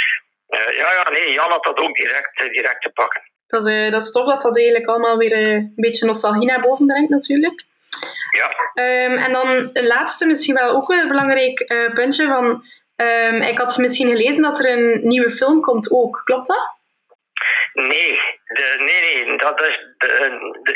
uh, 0.48 0.76
ja, 0.76 0.92
ja, 0.92 1.10
nee, 1.10 1.32
Jan 1.32 1.50
had 1.50 1.64
dat 1.64 1.78
ook 1.78 1.94
direct, 1.94 2.40
uh, 2.40 2.50
direct 2.50 2.82
te 2.82 2.90
pakken. 2.90 3.22
Dat 3.46 3.66
is, 3.66 3.90
dat 3.90 4.02
is 4.02 4.10
tof 4.12 4.26
dat 4.26 4.42
dat 4.42 4.56
eigenlijk 4.56 4.86
allemaal 4.86 5.16
weer 5.16 5.32
een 5.32 5.72
beetje 5.76 6.06
nostalgie 6.06 6.46
naar 6.46 6.60
boven 6.60 6.86
brengt, 6.86 7.10
natuurlijk. 7.10 7.64
Ja. 8.30 8.48
Um, 8.84 9.18
en 9.18 9.32
dan 9.32 9.70
een 9.72 9.86
laatste, 9.86 10.26
misschien 10.26 10.54
wel 10.54 10.70
ook 10.70 10.88
een 10.88 11.08
belangrijk 11.08 11.64
puntje 11.94 12.26
van. 12.26 12.64
Um, 12.96 13.42
ik 13.42 13.58
had 13.58 13.78
misschien 13.78 14.08
gelezen 14.08 14.42
dat 14.42 14.58
er 14.58 14.70
een 14.70 15.00
nieuwe 15.08 15.30
film 15.30 15.60
komt 15.60 15.90
ook. 15.90 16.22
Klopt 16.24 16.46
dat? 16.46 16.72
Nee, 17.72 18.10
de, 18.44 18.74
nee, 18.78 19.24
nee, 19.24 19.36
dat 19.36 19.60
is. 19.60 19.94
De, 19.98 20.08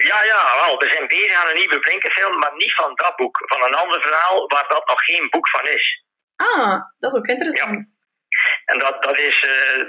ja, 0.02 0.24
ja, 0.24 0.66
wel. 0.66 0.78
We 0.78 0.88
zijn 0.90 1.06
bezig 1.06 1.34
aan 1.34 1.48
een 1.48 1.56
nieuwe 1.56 1.78
Blinkenfilm, 1.78 2.38
maar 2.38 2.52
niet 2.56 2.74
van 2.74 2.92
dat 2.94 3.16
boek. 3.16 3.36
Van 3.46 3.62
een 3.62 3.74
ander 3.74 4.00
verhaal 4.00 4.48
waar 4.48 4.66
dat 4.68 4.86
nog 4.86 5.04
geen 5.04 5.26
boek 5.30 5.48
van 5.48 5.66
is. 5.66 6.02
Ah, 6.36 6.80
dat 6.98 7.12
is 7.12 7.18
ook 7.18 7.26
interessant. 7.26 7.78
Ja. 7.78 7.96
En 8.70 8.78
dat, 8.78 9.02
dat 9.02 9.18
is. 9.18 9.36
Uh, 9.42 9.84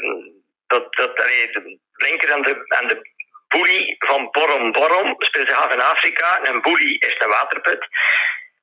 dat, 0.68 0.96
dat, 0.96 1.20
allee, 1.20 1.52
de 1.52 1.80
Blinker 1.94 2.30
en 2.30 2.42
de, 2.42 2.66
en 2.80 2.88
de 2.88 2.98
boelie 3.48 3.96
van 4.00 4.32
Borom 4.32 4.72
Borom 4.72 5.16
speelt 5.18 5.48
zich 5.48 5.58
af 5.58 5.72
in 5.72 5.82
Afrika. 5.82 6.40
En 6.40 6.54
een 6.54 6.62
boelie 6.62 7.00
is 7.00 7.16
een 7.20 7.30
waterput. 7.30 7.88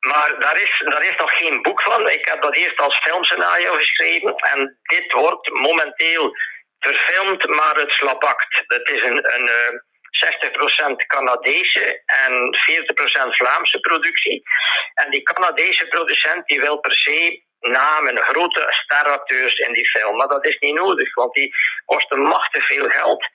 Maar 0.00 0.40
daar 0.40 0.56
is, 0.62 0.82
daar 0.84 1.02
is 1.02 1.16
nog 1.16 1.30
geen 1.30 1.62
boek 1.62 1.82
van. 1.82 2.10
Ik 2.10 2.24
heb 2.26 2.42
dat 2.42 2.56
eerst 2.56 2.80
als 2.80 2.96
filmscenario 2.96 3.74
geschreven. 3.74 4.34
En 4.34 4.78
dit 4.82 5.12
wordt 5.12 5.50
momenteel 5.50 6.36
verfilmd, 6.78 7.46
maar 7.46 7.74
het 7.74 7.92
slapakt. 7.92 8.62
Het 8.66 8.90
is 8.90 9.02
een, 9.02 9.34
een 9.34 9.46
uh, 9.46 9.80
60% 10.16 11.06
Canadese 11.06 12.02
en 12.06 12.32
40% 13.28 13.28
Vlaamse 13.28 13.80
productie. 13.80 14.42
En 14.94 15.10
die 15.10 15.22
Canadese 15.22 15.86
producent 15.86 16.46
die 16.46 16.60
wil 16.60 16.76
per 16.76 16.94
se 16.94 17.42
namen, 17.70 18.16
grote 18.16 18.66
staracteurs 18.68 19.58
in 19.58 19.72
die 19.72 19.88
film. 19.88 20.16
Maar 20.16 20.28
dat 20.28 20.44
is 20.44 20.58
niet 20.58 20.74
nodig, 20.74 21.14
want 21.14 21.34
die 21.34 21.54
kosten 21.84 22.20
machtig 22.20 22.66
veel 22.66 22.88
geld. 22.88 23.26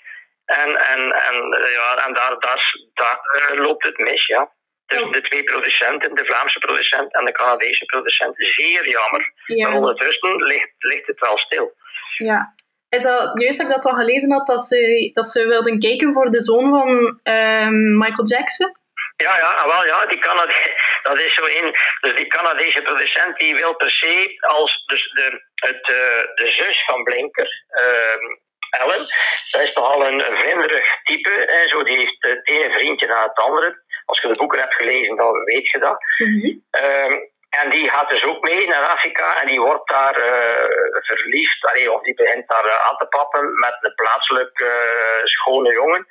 En, 0.46 0.70
en, 0.76 1.12
en, 1.12 1.36
ja, 1.78 2.06
en 2.06 2.14
daar, 2.14 2.40
daar, 2.40 2.76
daar 2.94 3.20
uh, 3.52 3.62
loopt 3.62 3.84
het 3.84 3.98
mis, 3.98 4.26
ja. 4.26 4.52
Dus 4.86 5.12
de 5.12 5.22
twee 5.22 5.44
producenten, 5.44 6.16
de 6.16 6.26
Vlaamse 6.26 6.60
producent 6.60 7.14
en 7.14 7.26
de 7.26 7.32
Canadese 7.32 7.86
producent, 7.86 8.34
zeer 8.36 8.90
jammer. 8.90 9.34
Ja. 9.46 9.68
Maar 9.68 9.78
ondertussen 9.78 10.36
ligt, 10.36 10.72
ligt 10.78 11.08
het 11.08 11.20
wel 11.20 11.38
stil. 11.38 11.74
Ja, 12.18 12.54
is 12.90 13.04
dat 13.04 13.42
juist 13.42 13.58
dat 13.58 13.68
ik 13.68 13.74
dat 13.74 13.86
al 13.86 13.98
gelezen 13.98 14.32
had, 14.32 14.48
dat 14.48 14.66
ze, 14.66 15.12
dat 15.14 15.26
ze 15.26 15.48
wilden 15.48 15.80
kijken 15.80 16.14
voor 16.14 16.32
de 16.32 16.42
zoon 16.42 16.70
van 16.70 17.20
um, 17.34 17.98
Michael 17.98 18.28
Jackson? 18.28 18.76
Ja, 19.22 19.38
ja, 19.38 19.52
ah, 19.54 19.68
wel, 19.74 19.86
ja, 19.86 20.06
die 20.06 20.20
Canada, 20.20 20.54
dat 21.08 21.22
is 21.22 21.34
zo 21.34 21.46
in. 21.46 21.76
Dus 22.02 22.16
die 22.16 22.28
Canadese 22.28 22.82
producent 22.82 23.38
die 23.38 23.56
wil 23.56 23.76
per 23.76 23.92
se 23.92 24.38
als 24.40 24.84
dus 24.86 25.12
de, 25.12 25.42
het, 25.56 25.90
uh, 25.90 26.24
de 26.36 26.48
zus 26.48 26.84
van 26.86 27.04
Blinker, 27.04 27.50
uh, 27.70 28.82
Ellen, 28.82 29.06
dat 29.52 29.62
is 29.62 29.74
toch 29.74 29.94
al 29.94 30.08
een 30.08 30.22
vlinderig 30.22 30.86
type. 31.04 31.46
En 31.46 31.70
zo, 31.70 31.84
die 31.84 31.98
heeft 31.98 32.18
het 32.20 32.48
ene 32.48 32.72
vriendje 32.72 33.08
na 33.08 33.24
het 33.24 33.38
andere. 33.38 33.84
Als 34.06 34.22
je 34.22 34.28
de 34.28 34.38
boeken 34.38 34.60
hebt 34.60 34.74
gelezen, 34.74 35.16
dan 35.16 35.44
weet 35.44 35.70
je 35.70 35.80
dat. 35.80 36.04
Mm 36.18 36.42
-hmm. 36.42 37.30
En 37.60 37.70
die 37.70 37.90
gaat 37.90 38.10
dus 38.10 38.24
ook 38.24 38.42
mee 38.44 38.68
naar 38.68 38.84
Afrika 38.84 39.42
en 39.42 39.48
die 39.48 39.60
wordt 39.60 39.90
daar 39.90 40.18
uh, 40.18 41.02
verliefd, 41.02 41.66
allee, 41.66 41.92
of 41.92 42.02
die 42.02 42.14
begint 42.14 42.48
daar 42.48 42.80
aan 42.90 42.98
te 42.98 43.06
pappen 43.06 43.60
met 43.60 43.78
een 43.80 43.94
plaatselijk 43.96 44.60
uh, 44.60 44.70
schone 45.24 45.74
jongen. 45.74 46.08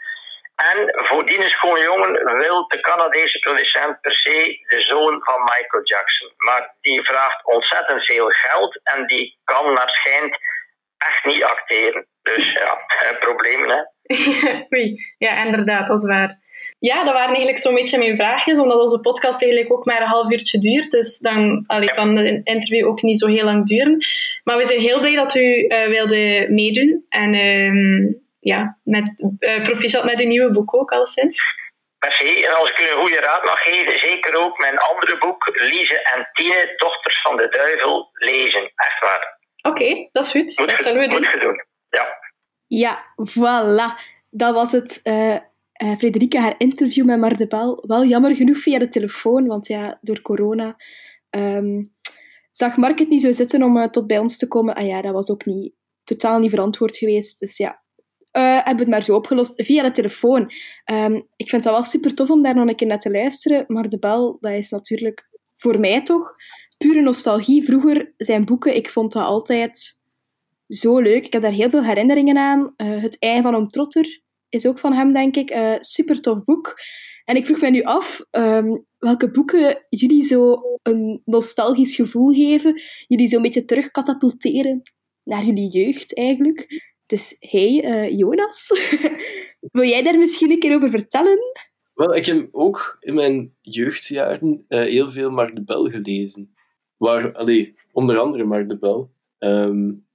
En 0.69 1.07
voor 1.07 1.27
die 1.27 1.49
schone 1.49 1.81
jongen 1.81 2.39
wil 2.39 2.69
de 2.69 2.81
Canadese 2.81 3.39
producent 3.39 4.01
per 4.01 4.13
se 4.15 4.59
de 4.69 4.81
zoon 4.81 5.25
van 5.25 5.41
Michael 5.43 5.85
Jackson. 5.85 6.33
Maar 6.37 6.75
die 6.81 7.03
vraagt 7.03 7.45
ontzettend 7.45 8.05
veel 8.05 8.29
geld 8.29 8.81
en 8.83 9.07
die 9.07 9.39
kan 9.45 9.73
naar 9.73 9.89
schijnt 9.89 10.39
echt 10.99 11.25
niet 11.25 11.45
acteren. 11.45 12.07
Dus 12.23 12.53
ja, 12.53 12.79
problemen 13.27 13.69
hè. 13.69 13.83
Ja 15.19 15.45
inderdaad, 15.45 15.87
dat 15.89 15.99
is 15.99 16.07
waar. 16.07 16.39
Ja, 16.79 17.05
dat 17.05 17.13
waren 17.13 17.29
eigenlijk 17.29 17.59
zo'n 17.59 17.75
beetje 17.75 17.99
mijn 17.99 18.17
vraagjes, 18.17 18.59
omdat 18.59 18.81
onze 18.81 19.01
podcast 19.01 19.43
eigenlijk 19.43 19.73
ook 19.73 19.85
maar 19.85 20.01
een 20.01 20.09
half 20.09 20.33
uurtje 20.33 20.59
duurt. 20.59 20.91
Dus 20.91 21.19
dan 21.19 21.65
allee, 21.67 21.95
kan 21.95 22.15
de 22.15 22.41
interview 22.45 22.87
ook 22.87 23.03
niet 23.03 23.19
zo 23.19 23.27
heel 23.27 23.45
lang 23.45 23.67
duren. 23.67 24.05
Maar 24.45 24.57
we 24.57 24.67
zijn 24.67 24.81
heel 24.81 25.01
blij 25.01 25.15
dat 25.15 25.35
u 25.35 25.41
uh, 25.41 25.87
wilde 25.87 26.47
meedoen. 26.51 27.05
En 27.09 27.35
uh, 27.35 28.15
ja, 28.41 28.79
met, 28.85 29.25
uh, 29.39 29.63
proficiat 29.63 30.05
met 30.05 30.21
uw 30.21 30.27
nieuwe 30.27 30.51
boek 30.51 30.75
ook, 30.75 30.91
alleszins. 30.91 31.59
Merci. 31.99 32.43
En 32.43 32.55
als 32.55 32.71
ik 32.71 32.79
u 32.79 32.91
een 32.91 33.01
goede 33.01 33.21
raad 33.21 33.45
mag 33.45 33.63
geven, 33.63 33.99
zeker 33.99 34.35
ook 34.35 34.59
mijn 34.59 34.79
andere 34.79 35.19
boek, 35.19 35.51
Lise 35.53 36.03
en 36.03 36.29
Tine, 36.33 36.75
Dochters 36.77 37.23
van 37.23 37.37
de 37.37 37.49
Duivel, 37.49 38.09
lezen. 38.13 38.73
Echt 38.75 39.01
waar. 39.01 39.39
Oké, 39.63 40.09
dat 40.13 40.25
is 40.25 40.31
goed. 40.31 40.57
dat 40.57 40.83
zullen 40.83 41.01
we 41.01 41.09
doen. 41.09 41.65
Ja. 41.89 42.19
Ja, 42.67 42.99
voilà. 43.31 44.19
Dat 44.31 44.55
was 44.55 44.73
het. 44.73 45.01
Uh, 45.05 45.37
uh, 45.83 45.97
Frederike, 45.97 46.39
haar 46.39 46.55
interview 46.59 47.05
met 47.05 47.19
Mardebel. 47.19 47.85
Wel 47.87 48.05
jammer 48.05 48.37
genoeg 48.37 48.59
via 48.59 48.79
de 48.79 48.89
telefoon, 48.89 49.47
want 49.47 49.67
ja, 49.67 49.99
door 50.01 50.21
corona 50.21 50.77
um, 51.31 51.93
zag 52.51 52.77
Mark 52.77 52.99
het 52.99 53.09
niet 53.09 53.23
zo 53.23 53.33
zitten 53.33 53.63
om 53.63 53.77
uh, 53.77 53.85
tot 53.85 54.07
bij 54.07 54.19
ons 54.19 54.39
te 54.39 54.49
komen. 54.49 54.75
En 54.75 54.87
ja, 54.87 55.03
dat 55.03 55.13
was 55.13 55.31
ook 55.31 55.45
niet, 55.45 55.75
totaal 56.05 56.39
niet 56.39 56.51
verantwoord 56.51 56.97
geweest. 56.97 57.41
Dus 57.41 57.57
ja, 57.57 57.80
uh, 58.33 58.55
hebben 58.55 58.75
we 58.75 58.81
het 58.81 58.89
maar 58.89 59.03
zo 59.03 59.15
opgelost 59.15 59.63
via 59.63 59.83
de 59.83 59.91
telefoon. 59.91 60.53
Um, 60.93 61.27
ik 61.37 61.49
vind 61.49 61.63
dat 61.63 61.73
wel 61.73 61.85
super 61.85 62.15
tof 62.15 62.31
om 62.31 62.43
daar 62.43 62.55
nog 62.55 62.69
een 62.69 62.77
keer 62.77 62.87
naar 62.87 62.99
te 62.99 63.11
luisteren. 63.11 63.65
Maar 63.67 63.89
de 63.89 63.99
bel, 63.99 64.37
dat 64.41 64.53
is 64.53 64.71
natuurlijk 64.71 65.29
voor 65.57 65.81
mij 65.81 66.03
toch 66.03 66.35
pure 66.77 67.01
nostalgie. 67.01 67.65
Vroeger 67.65 68.15
zijn 68.17 68.45
boeken, 68.45 68.77
ik 68.77 68.91
vond 68.91 69.13
dat 69.13 69.25
altijd 69.25 70.01
zo 70.69 70.99
leuk. 70.99 71.27
Ik 71.27 71.33
heb 71.33 71.43
daar 71.43 71.53
heel 71.53 71.71
veel 71.71 71.85
herinneringen 71.85 72.37
aan. 72.37 72.61
Uh, 72.61 73.03
het 73.03 73.19
ei 73.19 73.43
van 73.43 73.55
Oom 73.55 73.69
Trotter 73.69 74.21
is 74.49 74.67
ook 74.67 74.79
van 74.79 74.93
hem, 74.93 75.13
denk 75.13 75.37
ik. 75.37 75.51
Uh, 75.51 75.75
super 75.79 76.21
tof 76.21 76.45
boek. 76.45 76.75
En 77.25 77.37
ik 77.37 77.47
vroeg 77.47 77.61
me 77.61 77.71
nu 77.71 77.83
af 77.83 78.25
um, 78.31 78.87
welke 78.99 79.31
boeken 79.31 79.87
jullie 79.89 80.25
zo 80.25 80.63
een 80.83 81.23
nostalgisch 81.25 81.95
gevoel 81.95 82.35
geven. 82.35 82.83
Jullie 83.07 83.29
zo 83.29 83.37
een 83.37 83.43
beetje 83.43 83.65
terugkatapulteren 83.65 84.83
naar 85.25 85.45
jullie 85.45 85.69
jeugd 85.69 86.17
eigenlijk. 86.17 86.90
Dus 87.11 87.37
hey, 87.39 87.85
uh, 87.85 88.17
Jonas, 88.17 88.71
wil 89.73 89.85
jij 89.85 90.03
daar 90.03 90.19
misschien 90.19 90.51
een 90.51 90.59
keer 90.59 90.75
over 90.75 90.91
vertellen? 90.91 91.39
Wel, 91.95 92.17
ik 92.17 92.27
heb 92.27 92.49
ook 92.53 92.97
in 93.01 93.15
mijn 93.15 93.55
jeugdjaren 93.61 94.65
uh, 94.69 94.81
heel 94.81 95.11
veel 95.11 95.31
Mark 95.31 95.55
de 95.55 95.63
Bel 95.63 95.85
gelezen. 95.85 96.55
Waar, 96.97 97.33
allee, 97.33 97.77
onder 97.93 98.19
andere 98.19 98.45
Mark 98.45 98.69
de 98.69 98.79
Bel. 98.79 99.11
Um, 99.39 100.07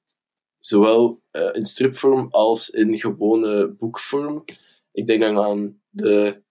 zowel 0.57 1.21
uh, 1.31 1.49
in 1.53 1.65
stripvorm 1.65 2.27
als 2.29 2.69
in 2.69 2.99
gewone 2.99 3.71
boekvorm. 3.71 4.43
Ik 4.91 5.05
denk 5.05 5.21
dan 5.21 5.37
aan 5.37 5.81
de 5.89 6.41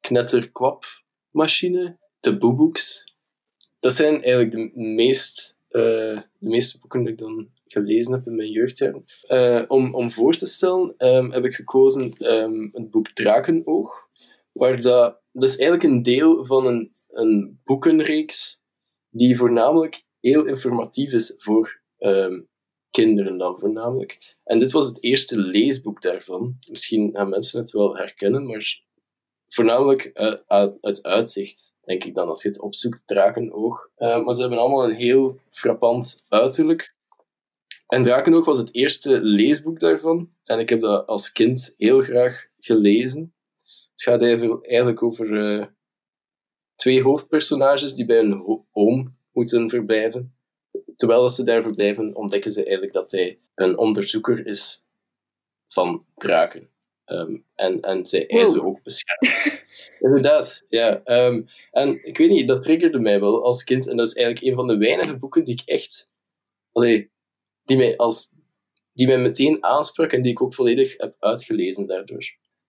knetterkwap-machine, 0.00 1.98
de 2.20 2.38
boeboeks. 2.38 3.14
Dat 3.80 3.94
zijn 3.94 4.22
eigenlijk 4.22 4.50
de, 4.52 4.70
meest, 4.80 5.58
de 5.68 6.26
meeste 6.38 6.80
boeken 6.80 7.02
die 7.02 7.12
ik 7.12 7.18
dan 7.18 7.48
gelezen 7.66 8.12
heb 8.12 8.26
in 8.26 8.34
mijn 8.36 8.50
jeugdjaren. 8.50 9.04
Uh, 9.28 9.62
om, 9.68 9.94
om 9.94 10.10
voor 10.10 10.34
te 10.34 10.46
stellen 10.46 10.94
um, 10.98 11.32
heb 11.32 11.44
ik 11.44 11.54
gekozen 11.54 12.32
um, 12.32 12.70
het 12.72 12.90
boek 12.90 13.08
Drakenoog. 13.08 14.08
Waar 14.52 14.80
dat, 14.80 15.20
dat 15.32 15.48
is 15.48 15.58
eigenlijk 15.58 15.82
een 15.82 16.02
deel 16.02 16.44
van 16.44 16.66
een, 16.66 16.90
een 17.08 17.60
boekenreeks 17.64 18.62
die 19.10 19.36
voornamelijk 19.36 20.02
heel 20.20 20.44
informatief 20.44 21.12
is 21.12 21.34
voor 21.38 21.80
um, 21.98 22.48
kinderen 22.90 23.38
dan 23.38 23.58
voornamelijk. 23.58 24.36
En 24.44 24.58
dit 24.58 24.72
was 24.72 24.86
het 24.86 25.02
eerste 25.02 25.38
leesboek 25.38 26.02
daarvan. 26.02 26.56
Misschien 26.68 27.10
gaan 27.12 27.28
mensen 27.28 27.60
het 27.60 27.70
wel 27.70 27.96
herkennen, 27.96 28.46
maar 28.46 28.82
voornamelijk 29.48 30.10
uit, 30.46 30.78
uit 30.80 31.02
uitzicht, 31.02 31.74
denk 31.82 32.04
ik 32.04 32.14
dan, 32.14 32.28
als 32.28 32.42
je 32.42 32.48
het 32.48 32.60
opzoekt, 32.60 33.06
Drakenoog. 33.06 33.90
Uh, 33.98 34.24
maar 34.24 34.34
ze 34.34 34.40
hebben 34.40 34.58
allemaal 34.58 34.84
een 34.84 34.96
heel 34.96 35.40
frappant 35.50 36.24
uiterlijk. 36.28 36.94
En 37.94 38.02
Drakenoog 38.02 38.44
was 38.44 38.58
het 38.58 38.74
eerste 38.74 39.20
leesboek 39.20 39.80
daarvan. 39.80 40.30
En 40.44 40.58
ik 40.58 40.68
heb 40.68 40.80
dat 40.80 41.06
als 41.06 41.32
kind 41.32 41.74
heel 41.78 42.00
graag 42.00 42.46
gelezen. 42.58 43.34
Het 43.90 44.02
gaat 44.02 44.22
eigenlijk 44.22 45.02
over 45.02 45.26
uh, 45.26 45.66
twee 46.76 47.02
hoofdpersonages 47.02 47.94
die 47.94 48.04
bij 48.04 48.18
een 48.18 48.64
oom 48.72 49.16
moeten 49.32 49.70
verblijven. 49.70 50.34
Terwijl 50.96 51.28
ze 51.28 51.44
daar 51.44 51.62
verblijven, 51.62 52.16
ontdekken 52.16 52.50
ze 52.50 52.62
eigenlijk 52.62 52.92
dat 52.92 53.12
hij 53.12 53.38
een 53.54 53.78
onderzoeker 53.78 54.46
is 54.46 54.84
van 55.68 56.04
draken. 56.14 56.68
Um, 57.06 57.44
en, 57.54 57.80
en 57.80 58.06
zij 58.06 58.26
eisen 58.26 58.64
ook 58.64 58.82
beschermd. 58.82 59.62
Inderdaad, 60.06 60.64
ja. 60.68 61.02
Um, 61.04 61.46
en 61.70 62.06
ik 62.06 62.18
weet 62.18 62.30
niet, 62.30 62.48
dat 62.48 62.62
triggerde 62.62 63.00
mij 63.00 63.20
wel 63.20 63.44
als 63.44 63.64
kind. 63.64 63.88
En 63.88 63.96
dat 63.96 64.06
is 64.06 64.14
eigenlijk 64.14 64.46
een 64.46 64.54
van 64.54 64.66
de 64.66 64.76
weinige 64.76 65.16
boeken 65.16 65.44
die 65.44 65.54
ik 65.54 65.68
echt... 65.68 66.12
Allee, 66.72 67.12
die 67.64 67.76
mij, 67.76 67.96
als, 67.96 68.34
die 68.92 69.06
mij 69.06 69.18
meteen 69.18 69.64
aansprak 69.64 70.12
en 70.12 70.22
die 70.22 70.32
ik 70.32 70.42
ook 70.42 70.54
volledig 70.54 70.96
heb 70.96 71.16
uitgelezen 71.18 71.86
daardoor. 71.86 72.24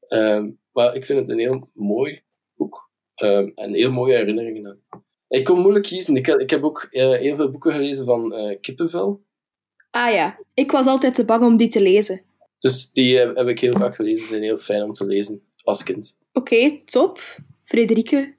Um, 0.09 0.59
maar 0.71 0.95
ik 0.95 1.05
vind 1.05 1.19
het 1.19 1.29
een 1.29 1.39
heel 1.39 1.69
mooi 1.73 2.23
boek. 2.55 2.89
en 3.15 3.73
heel 3.73 3.91
mooie 3.91 4.15
herinneringen 4.15 4.67
aan. 4.67 5.03
Ik 5.27 5.45
kon 5.45 5.59
moeilijk 5.59 5.85
kiezen. 5.85 6.15
Ik, 6.15 6.27
ik 6.27 6.49
heb 6.49 6.63
ook 6.63 6.87
uh, 6.91 7.17
heel 7.17 7.35
veel 7.35 7.51
boeken 7.51 7.71
gelezen 7.71 8.05
van 8.05 8.33
uh, 8.33 8.57
Kippenvel. 8.61 9.23
Ah 9.91 10.13
ja, 10.13 10.39
ik 10.53 10.71
was 10.71 10.85
altijd 10.85 11.15
te 11.15 11.25
bang 11.25 11.43
om 11.43 11.57
die 11.57 11.67
te 11.67 11.81
lezen. 11.81 12.23
Dus 12.59 12.91
die 12.91 13.25
uh, 13.25 13.35
heb 13.35 13.47
ik 13.47 13.59
heel 13.59 13.75
vaak 13.77 13.95
gelezen. 13.95 14.17
Ze 14.17 14.27
zijn 14.27 14.43
heel 14.43 14.57
fijn 14.57 14.83
om 14.83 14.93
te 14.93 15.05
lezen 15.05 15.41
als 15.63 15.83
kind. 15.83 16.17
Oké, 16.33 16.53
okay, 16.53 16.81
top. 16.85 17.19
Frederike, 17.63 18.35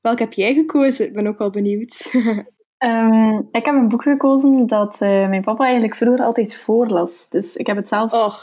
welke 0.00 0.22
heb 0.22 0.32
jij 0.32 0.54
gekozen? 0.54 1.06
Ik 1.06 1.12
ben 1.12 1.26
ook 1.26 1.38
wel 1.38 1.50
benieuwd. 1.50 2.10
um, 2.84 3.48
ik 3.52 3.64
heb 3.64 3.74
een 3.74 3.88
boek 3.88 4.02
gekozen 4.02 4.66
dat 4.66 5.00
mijn 5.00 5.42
papa 5.42 5.64
eigenlijk 5.64 5.96
vroeger 5.96 6.24
altijd 6.24 6.54
voorlas. 6.54 7.28
Dus 7.28 7.56
ik 7.56 7.66
heb 7.66 7.76
het 7.76 7.88
zelf... 7.88 8.12
Oh. 8.12 8.34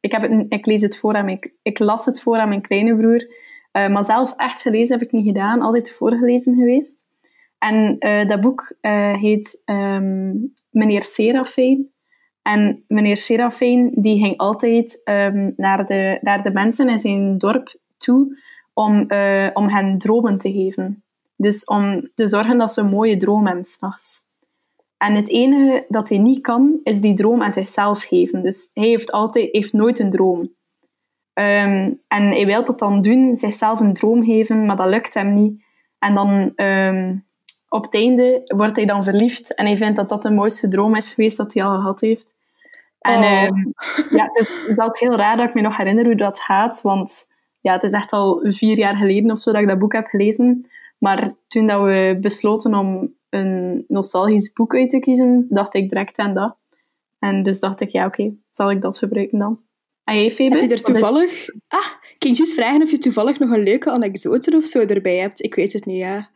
Ik, 0.00 0.12
heb 0.12 0.22
het, 0.22 0.46
ik 0.48 0.66
lees 0.66 0.82
het 0.82 0.98
voor 0.98 1.14
aan 1.14 1.24
mijn... 1.24 1.52
Ik 1.62 1.78
las 1.78 2.04
het 2.04 2.22
voor 2.22 2.36
aan 2.36 2.48
mijn 2.48 2.62
kleine 2.62 2.96
broer. 2.96 3.26
maar 3.72 4.04
zelf 4.04 4.34
echt 4.36 4.62
gelezen 4.62 4.98
heb 4.98 5.06
ik 5.06 5.12
niet 5.12 5.26
gedaan. 5.26 5.60
Altijd 5.60 5.92
voorgelezen 5.92 6.54
geweest. 6.54 7.04
En 7.58 7.96
uh, 7.98 8.28
dat 8.28 8.40
boek 8.40 8.76
heet 9.20 9.62
um, 9.64 10.52
Meneer 10.70 11.02
Serafijn. 11.02 11.92
En 12.42 12.84
meneer 12.88 13.16
Serafijn 13.16 13.90
die 13.90 14.18
ging 14.18 14.36
altijd 14.36 15.00
um, 15.04 15.52
naar, 15.56 15.86
de, 15.86 16.18
naar 16.20 16.42
de 16.42 16.50
mensen 16.50 16.88
in 16.88 16.98
zijn 16.98 17.38
dorp 17.38 17.78
toe 17.98 18.38
om, 18.72 19.00
om 19.52 19.68
hen 19.68 19.98
dromen 19.98 20.38
te 20.38 20.52
geven. 20.52 21.03
Dus 21.44 21.64
om 21.64 22.10
te 22.14 22.26
zorgen 22.26 22.58
dat 22.58 22.72
ze 22.72 22.80
een 22.80 22.88
mooie 22.88 23.16
droom 23.16 23.46
hebben 23.46 23.64
s'nachts. 23.64 24.22
En 24.96 25.14
het 25.14 25.28
enige 25.28 25.84
dat 25.88 26.08
hij 26.08 26.18
niet 26.18 26.40
kan, 26.40 26.80
is 26.82 27.00
die 27.00 27.14
droom 27.14 27.42
aan 27.42 27.52
zichzelf 27.52 28.02
geven. 28.02 28.42
Dus 28.42 28.70
hij 28.74 28.88
heeft, 28.88 29.12
altijd, 29.12 29.48
heeft 29.52 29.72
nooit 29.72 29.98
een 29.98 30.10
droom. 30.10 30.38
Um, 30.38 32.00
en 32.08 32.22
hij 32.30 32.46
wil 32.46 32.64
dat 32.64 32.78
dan 32.78 33.02
doen, 33.02 33.36
zichzelf 33.36 33.80
een 33.80 33.92
droom 33.92 34.24
geven, 34.24 34.66
maar 34.66 34.76
dat 34.76 34.88
lukt 34.88 35.14
hem 35.14 35.34
niet. 35.34 35.62
En 35.98 36.14
dan 36.14 36.52
um, 36.56 37.24
op 37.68 37.84
het 37.84 37.94
einde 37.94 38.40
wordt 38.44 38.76
hij 38.76 38.86
dan 38.86 39.04
verliefd 39.04 39.54
en 39.54 39.66
hij 39.66 39.76
vindt 39.76 39.96
dat 39.96 40.08
dat 40.08 40.22
de 40.22 40.30
mooiste 40.30 40.68
droom 40.68 40.94
is 40.94 41.12
geweest 41.12 41.36
dat 41.36 41.54
hij 41.54 41.64
al 41.64 41.76
gehad 41.76 42.00
heeft. 42.00 42.34
En 42.98 43.18
oh. 43.18 43.32
uh, 43.32 43.64
ja, 44.18 44.30
dus 44.32 44.76
dat 44.76 44.94
is 44.94 45.00
heel 45.00 45.16
raar 45.16 45.36
dat 45.36 45.48
ik 45.48 45.54
me 45.54 45.60
nog 45.60 45.76
herinner 45.76 46.04
hoe 46.04 46.14
dat 46.14 46.40
gaat, 46.40 46.82
want 46.82 47.32
ja, 47.60 47.72
het 47.72 47.82
is 47.82 47.92
echt 47.92 48.12
al 48.12 48.40
vier 48.42 48.78
jaar 48.78 48.96
geleden 48.96 49.30
of 49.30 49.38
zo 49.38 49.52
dat 49.52 49.60
ik 49.60 49.68
dat 49.68 49.78
boek 49.78 49.92
heb 49.92 50.06
gelezen. 50.06 50.66
Maar 51.04 51.34
toen 51.48 51.66
dat 51.66 51.82
we 51.82 52.18
besloten 52.20 52.74
om 52.74 53.14
een 53.30 53.84
nostalgisch 53.88 54.52
boek 54.52 54.74
uit 54.74 54.90
te 54.90 54.98
kiezen, 54.98 55.46
dacht 55.48 55.74
ik 55.74 55.88
direct 55.88 56.18
aan 56.18 56.34
dat. 56.34 56.56
En 57.18 57.42
dus 57.42 57.60
dacht 57.60 57.80
ik, 57.80 57.88
ja, 57.88 58.06
oké, 58.06 58.34
zal 58.50 58.70
ik 58.70 58.80
dat 58.80 58.98
gebruiken 58.98 59.38
dan. 59.38 59.60
En 60.04 60.16
jij, 60.16 60.30
Febe? 60.30 60.56
Heb 60.56 60.68
je 60.68 60.74
er 60.74 60.82
toevallig... 60.82 61.48
Ah, 61.68 61.86
je 62.18 62.28
juist 62.32 62.54
vragen 62.54 62.82
of 62.82 62.90
je 62.90 62.98
toevallig 62.98 63.38
nog 63.38 63.50
een 63.50 63.62
leuke 63.62 63.90
anekdote 63.90 64.56
of 64.56 64.64
zo 64.64 64.80
erbij 64.80 65.16
hebt? 65.16 65.42
Ik 65.42 65.54
weet 65.54 65.72
het 65.72 65.86
niet, 65.86 65.98
ja. 65.98 66.30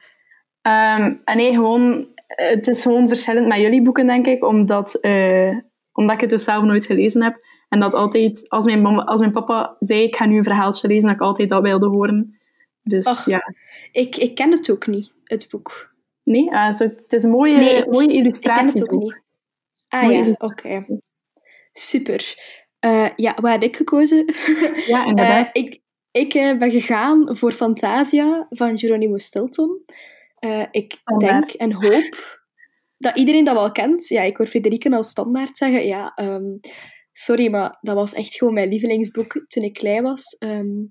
Um, 0.98 1.22
nee, 1.24 1.52
gewoon, 1.52 2.06
het 2.26 2.68
is 2.68 2.82
gewoon 2.82 3.08
verschillend 3.08 3.46
met 3.46 3.58
jullie 3.58 3.82
boeken, 3.82 4.06
denk 4.06 4.26
ik, 4.26 4.44
omdat, 4.44 4.98
uh, 5.00 5.58
omdat 5.92 6.14
ik 6.14 6.20
het 6.20 6.30
dus 6.30 6.44
zelf 6.44 6.64
nooit 6.64 6.86
gelezen 6.86 7.22
heb. 7.22 7.40
En 7.68 7.80
dat 7.80 7.94
altijd, 7.94 8.48
als 8.48 8.64
mijn, 8.66 8.82
mama, 8.82 9.02
als 9.02 9.20
mijn 9.20 9.32
papa 9.32 9.76
zei, 9.80 10.02
ik 10.02 10.16
ga 10.16 10.26
nu 10.26 10.36
een 10.36 10.44
verhaaltje 10.44 10.88
lezen, 10.88 11.06
dat 11.06 11.16
ik 11.16 11.22
altijd 11.22 11.48
dat 11.48 11.62
wilde 11.62 11.86
horen. 11.86 12.37
Dus 12.88 13.06
Och, 13.06 13.24
ja. 13.24 13.54
Ik, 13.92 14.16
ik 14.16 14.34
ken 14.34 14.50
het 14.50 14.70
ook 14.70 14.86
niet, 14.86 15.12
het 15.24 15.46
boek. 15.50 15.94
Nee? 16.22 16.50
Uh, 16.50 16.78
het 16.78 17.12
is 17.12 17.22
een 17.22 17.30
mooie, 17.30 17.56
nee, 17.56 17.86
mooie 17.86 18.12
illustratie. 18.12 18.68
Ik 18.68 18.72
ken 18.72 18.82
het 18.82 18.92
ook 18.92 19.00
niet. 19.00 19.22
Ah 19.88 20.02
mooie 20.02 20.24
ja, 20.24 20.30
oké. 20.30 20.44
Okay. 20.44 21.00
Super. 21.72 22.36
Uh, 22.84 23.08
ja, 23.16 23.34
wat 23.40 23.50
heb 23.50 23.62
ik 23.62 23.76
gekozen? 23.76 24.34
Ja, 24.86 25.06
inderdaad. 25.10 25.50
ik 25.52 25.80
ik 26.10 26.32
ben 26.32 26.70
gegaan 26.70 27.36
voor 27.36 27.52
Fantasia 27.52 28.46
van 28.50 28.78
Geronimo 28.78 29.18
Stilton. 29.18 29.82
Ik 30.70 30.96
denk 31.18 31.44
en 31.44 31.72
hoop 31.72 32.38
dat 32.98 33.16
iedereen 33.16 33.44
dat 33.44 33.54
wel 33.54 33.72
kent. 33.72 34.08
Ja, 34.08 34.22
ik 34.22 34.36
hoor 34.36 34.46
Frederique 34.46 34.96
al 34.96 35.02
standaard 35.02 35.56
zeggen. 35.56 35.86
Ja, 35.86 36.12
um, 36.16 36.60
sorry, 37.12 37.50
maar 37.50 37.78
dat 37.80 37.94
was 37.94 38.12
echt 38.12 38.34
gewoon 38.34 38.54
mijn 38.54 38.68
lievelingsboek 38.68 39.44
toen 39.48 39.62
ik 39.62 39.72
klein 39.72 40.02
was. 40.02 40.36
Um, 40.38 40.90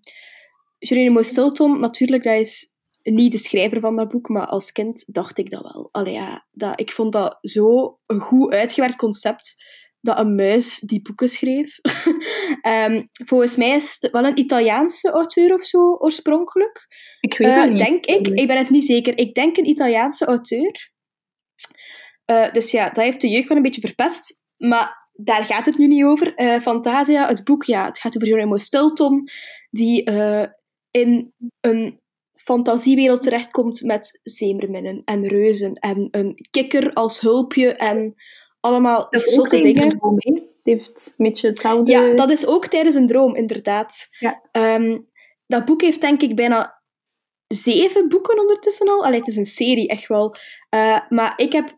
Geronimo 0.80 1.22
Stilton, 1.22 1.80
natuurlijk, 1.80 2.24
dat 2.24 2.36
is 2.36 2.76
niet 3.04 3.32
de 3.32 3.38
schrijver 3.38 3.80
van 3.80 3.96
dat 3.96 4.08
boek, 4.08 4.30
maar 4.30 4.46
als 4.46 4.72
kind 4.72 5.04
dacht 5.08 5.38
ik 5.38 5.50
dat 5.50 5.62
wel. 5.62 5.90
Allee, 5.92 6.14
ja, 6.14 6.48
dat, 6.52 6.80
ik 6.80 6.92
vond 6.92 7.12
dat 7.12 7.38
zo 7.42 8.00
een 8.06 8.20
goed 8.20 8.54
uitgewerkt 8.54 8.96
concept 8.96 9.56
dat 10.02 10.20
een 10.20 10.36
muis 10.36 10.80
die 10.80 11.02
boeken 11.02 11.30
schreef. 11.30 11.80
um, 12.62 13.10
volgens 13.30 13.56
mij 13.56 13.76
is 13.76 13.98
het 14.00 14.12
wel 14.12 14.26
een 14.26 14.40
Italiaanse 14.40 15.12
auteur 15.12 15.54
of 15.54 15.66
zo, 15.66 15.80
oorspronkelijk. 15.80 16.88
Ik 17.20 17.38
weet 17.38 17.56
het 17.56 17.66
uh, 17.66 17.70
niet. 17.70 17.78
Denk 17.78 18.06
ik. 18.06 18.28
Ik 18.28 18.48
ben 18.48 18.58
het 18.58 18.70
niet 18.70 18.86
zeker. 18.86 19.18
Ik 19.18 19.34
denk 19.34 19.58
een 19.58 19.70
Italiaanse 19.70 20.26
auteur. 20.26 20.92
Uh, 22.32 22.52
dus 22.52 22.72
ja, 22.72 22.90
dat 22.90 23.04
heeft 23.04 23.22
de 23.22 23.30
jeugd 23.30 23.48
wel 23.48 23.58
een 23.58 23.64
beetje 23.64 23.82
verpest. 23.82 24.44
maar 24.58 25.06
daar 25.14 25.44
gaat 25.44 25.66
het 25.66 25.78
nu 25.78 25.88
niet 25.88 26.04
over. 26.04 26.42
Uh, 26.42 26.56
Fantasia, 26.56 27.28
het 27.28 27.44
boek, 27.44 27.64
ja, 27.64 27.86
het 27.86 28.00
gaat 28.00 28.16
over 28.16 28.28
Geronimo 28.28 28.58
Stilton, 28.58 29.30
die 29.70 30.04
in 31.00 31.34
een 31.60 32.00
fantasiewereld 32.34 33.24
terechtkomt 33.24 33.82
met 33.82 34.20
zeemerminnen 34.24 35.02
en 35.06 35.28
reuzen 35.28 35.74
en 35.74 36.08
een 36.12 36.48
kikker 36.52 36.94
als 36.94 37.20
hulpje 37.20 37.74
en 37.74 38.16
allemaal 38.60 39.08
dat 39.10 39.22
zotte 39.22 39.60
dingen. 39.60 39.88
Droom, 39.88 40.16
het 40.18 40.46
heeft 40.64 41.14
een 41.18 41.26
beetje 41.26 41.48
hetzelfde... 41.48 41.92
Ja, 41.92 42.14
dat 42.14 42.30
is 42.30 42.48
ook 42.48 42.68
tijdens 42.68 42.96
een 42.96 43.08
droom, 43.08 43.36
inderdaad. 43.36 44.08
Ja. 44.20 44.42
Um, 44.52 45.08
dat 45.48 45.66
boek 45.66 45.82
heeft 45.82 46.02
denk 46.02 46.22
ik 46.22 46.36
bijna 46.36 46.82
zeven 47.48 48.08
boeken 48.08 48.40
ondertussen 48.40 48.88
al. 48.88 49.06
Allee, 49.06 49.20
het 49.20 49.28
is 49.28 49.36
een 49.36 49.46
serie, 49.46 49.88
echt 49.88 50.08
wel. 50.08 50.36
Uh, 50.76 51.00
maar 51.10 51.34
ik 51.38 51.52
heb 51.52 51.78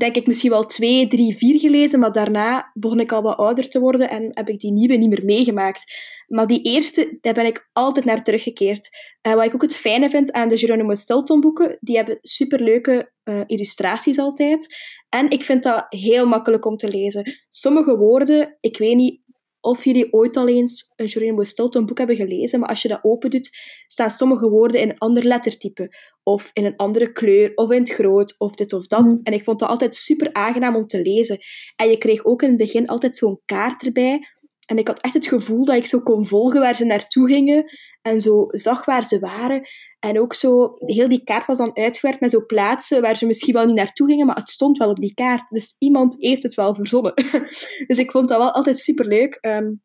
denk 0.00 0.16
ik 0.16 0.26
misschien 0.26 0.50
wel 0.50 0.66
twee, 0.66 1.08
drie, 1.08 1.36
vier 1.36 1.60
gelezen, 1.60 2.00
maar 2.00 2.12
daarna 2.12 2.70
begon 2.74 3.00
ik 3.00 3.12
al 3.12 3.22
wat 3.22 3.36
ouder 3.36 3.68
te 3.68 3.80
worden 3.80 4.10
en 4.10 4.28
heb 4.30 4.48
ik 4.48 4.58
die 4.58 4.72
nieuwe 4.72 4.94
niet 4.94 5.08
meer 5.08 5.24
meegemaakt. 5.24 5.84
Maar 6.26 6.46
die 6.46 6.62
eerste, 6.62 7.18
daar 7.20 7.34
ben 7.34 7.46
ik 7.46 7.68
altijd 7.72 8.04
naar 8.04 8.24
teruggekeerd. 8.24 8.88
Uh, 9.26 9.34
wat 9.34 9.44
ik 9.44 9.54
ook 9.54 9.62
het 9.62 9.76
fijne 9.76 10.10
vind 10.10 10.32
aan 10.32 10.48
de 10.48 10.56
Geronimo 10.56 10.94
Stilton 10.94 11.40
boeken, 11.40 11.76
die 11.80 11.96
hebben 11.96 12.18
superleuke 12.22 13.12
uh, 13.24 13.40
illustraties 13.46 14.18
altijd. 14.18 14.76
En 15.08 15.30
ik 15.30 15.44
vind 15.44 15.62
dat 15.62 15.86
heel 15.88 16.26
makkelijk 16.26 16.64
om 16.64 16.76
te 16.76 16.88
lezen. 16.88 17.40
Sommige 17.48 17.96
woorden, 17.96 18.56
ik 18.60 18.78
weet 18.78 18.96
niet 18.96 19.20
of 19.60 19.84
jullie 19.84 20.12
ooit 20.12 20.36
al 20.36 20.48
eens 20.48 20.92
een 20.96 21.08
Geronimo 21.08 21.44
Stilton 21.44 21.86
boek 21.86 21.98
hebben 21.98 22.16
gelezen, 22.16 22.60
maar 22.60 22.68
als 22.68 22.82
je 22.82 22.88
dat 22.88 22.98
open 23.02 23.30
doet, 23.30 23.50
staan 23.86 24.10
sommige 24.10 24.48
woorden 24.48 24.80
in 24.80 24.88
een 24.88 24.98
ander 24.98 25.24
lettertype, 25.24 25.96
of 26.22 26.50
in 26.52 26.64
een 26.64 26.76
andere 26.76 27.12
kleur, 27.12 27.52
of 27.54 27.70
in 27.70 27.78
het 27.78 27.90
groot, 27.90 28.34
of 28.38 28.54
dit 28.54 28.72
of 28.72 28.86
dat. 28.86 29.04
Mm. 29.04 29.20
En 29.22 29.32
ik 29.32 29.44
vond 29.44 29.58
dat 29.58 29.68
altijd 29.68 29.94
super 29.94 30.32
aangenaam 30.32 30.76
om 30.76 30.86
te 30.86 31.02
lezen. 31.02 31.38
En 31.76 31.88
je 31.88 31.98
kreeg 31.98 32.24
ook 32.24 32.42
in 32.42 32.48
het 32.48 32.58
begin 32.58 32.86
altijd 32.86 33.16
zo'n 33.16 33.40
kaart 33.44 33.82
erbij. 33.82 34.20
En 34.66 34.78
ik 34.78 34.86
had 34.86 35.00
echt 35.00 35.14
het 35.14 35.26
gevoel 35.26 35.64
dat 35.64 35.76
ik 35.76 35.86
zo 35.86 36.00
kon 36.00 36.26
volgen 36.26 36.60
waar 36.60 36.74
ze 36.74 36.84
naartoe 36.84 37.28
gingen, 37.28 37.64
en 38.02 38.20
zo 38.20 38.46
zag 38.48 38.84
waar 38.84 39.04
ze 39.04 39.18
waren. 39.18 39.68
En 40.00 40.20
ook 40.20 40.34
zo, 40.34 40.74
heel 40.78 41.08
die 41.08 41.24
kaart 41.24 41.46
was 41.46 41.58
dan 41.58 41.76
uitgewerkt 41.76 42.20
met 42.20 42.30
zo 42.30 42.46
plaatsen 42.46 43.02
waar 43.02 43.16
ze 43.16 43.26
misschien 43.26 43.54
wel 43.54 43.66
niet 43.66 43.76
naartoe 43.76 44.06
gingen, 44.06 44.26
maar 44.26 44.36
het 44.36 44.48
stond 44.48 44.78
wel 44.78 44.88
op 44.88 44.96
die 44.96 45.14
kaart. 45.14 45.48
Dus 45.48 45.74
iemand 45.78 46.16
heeft 46.18 46.42
het 46.42 46.54
wel 46.54 46.74
verzonnen. 46.74 47.14
dus 47.86 47.98
ik 47.98 48.10
vond 48.10 48.28
dat 48.28 48.38
wel 48.38 48.50
altijd 48.50 48.78
superleuk. 48.78 49.38
Um, 49.40 49.82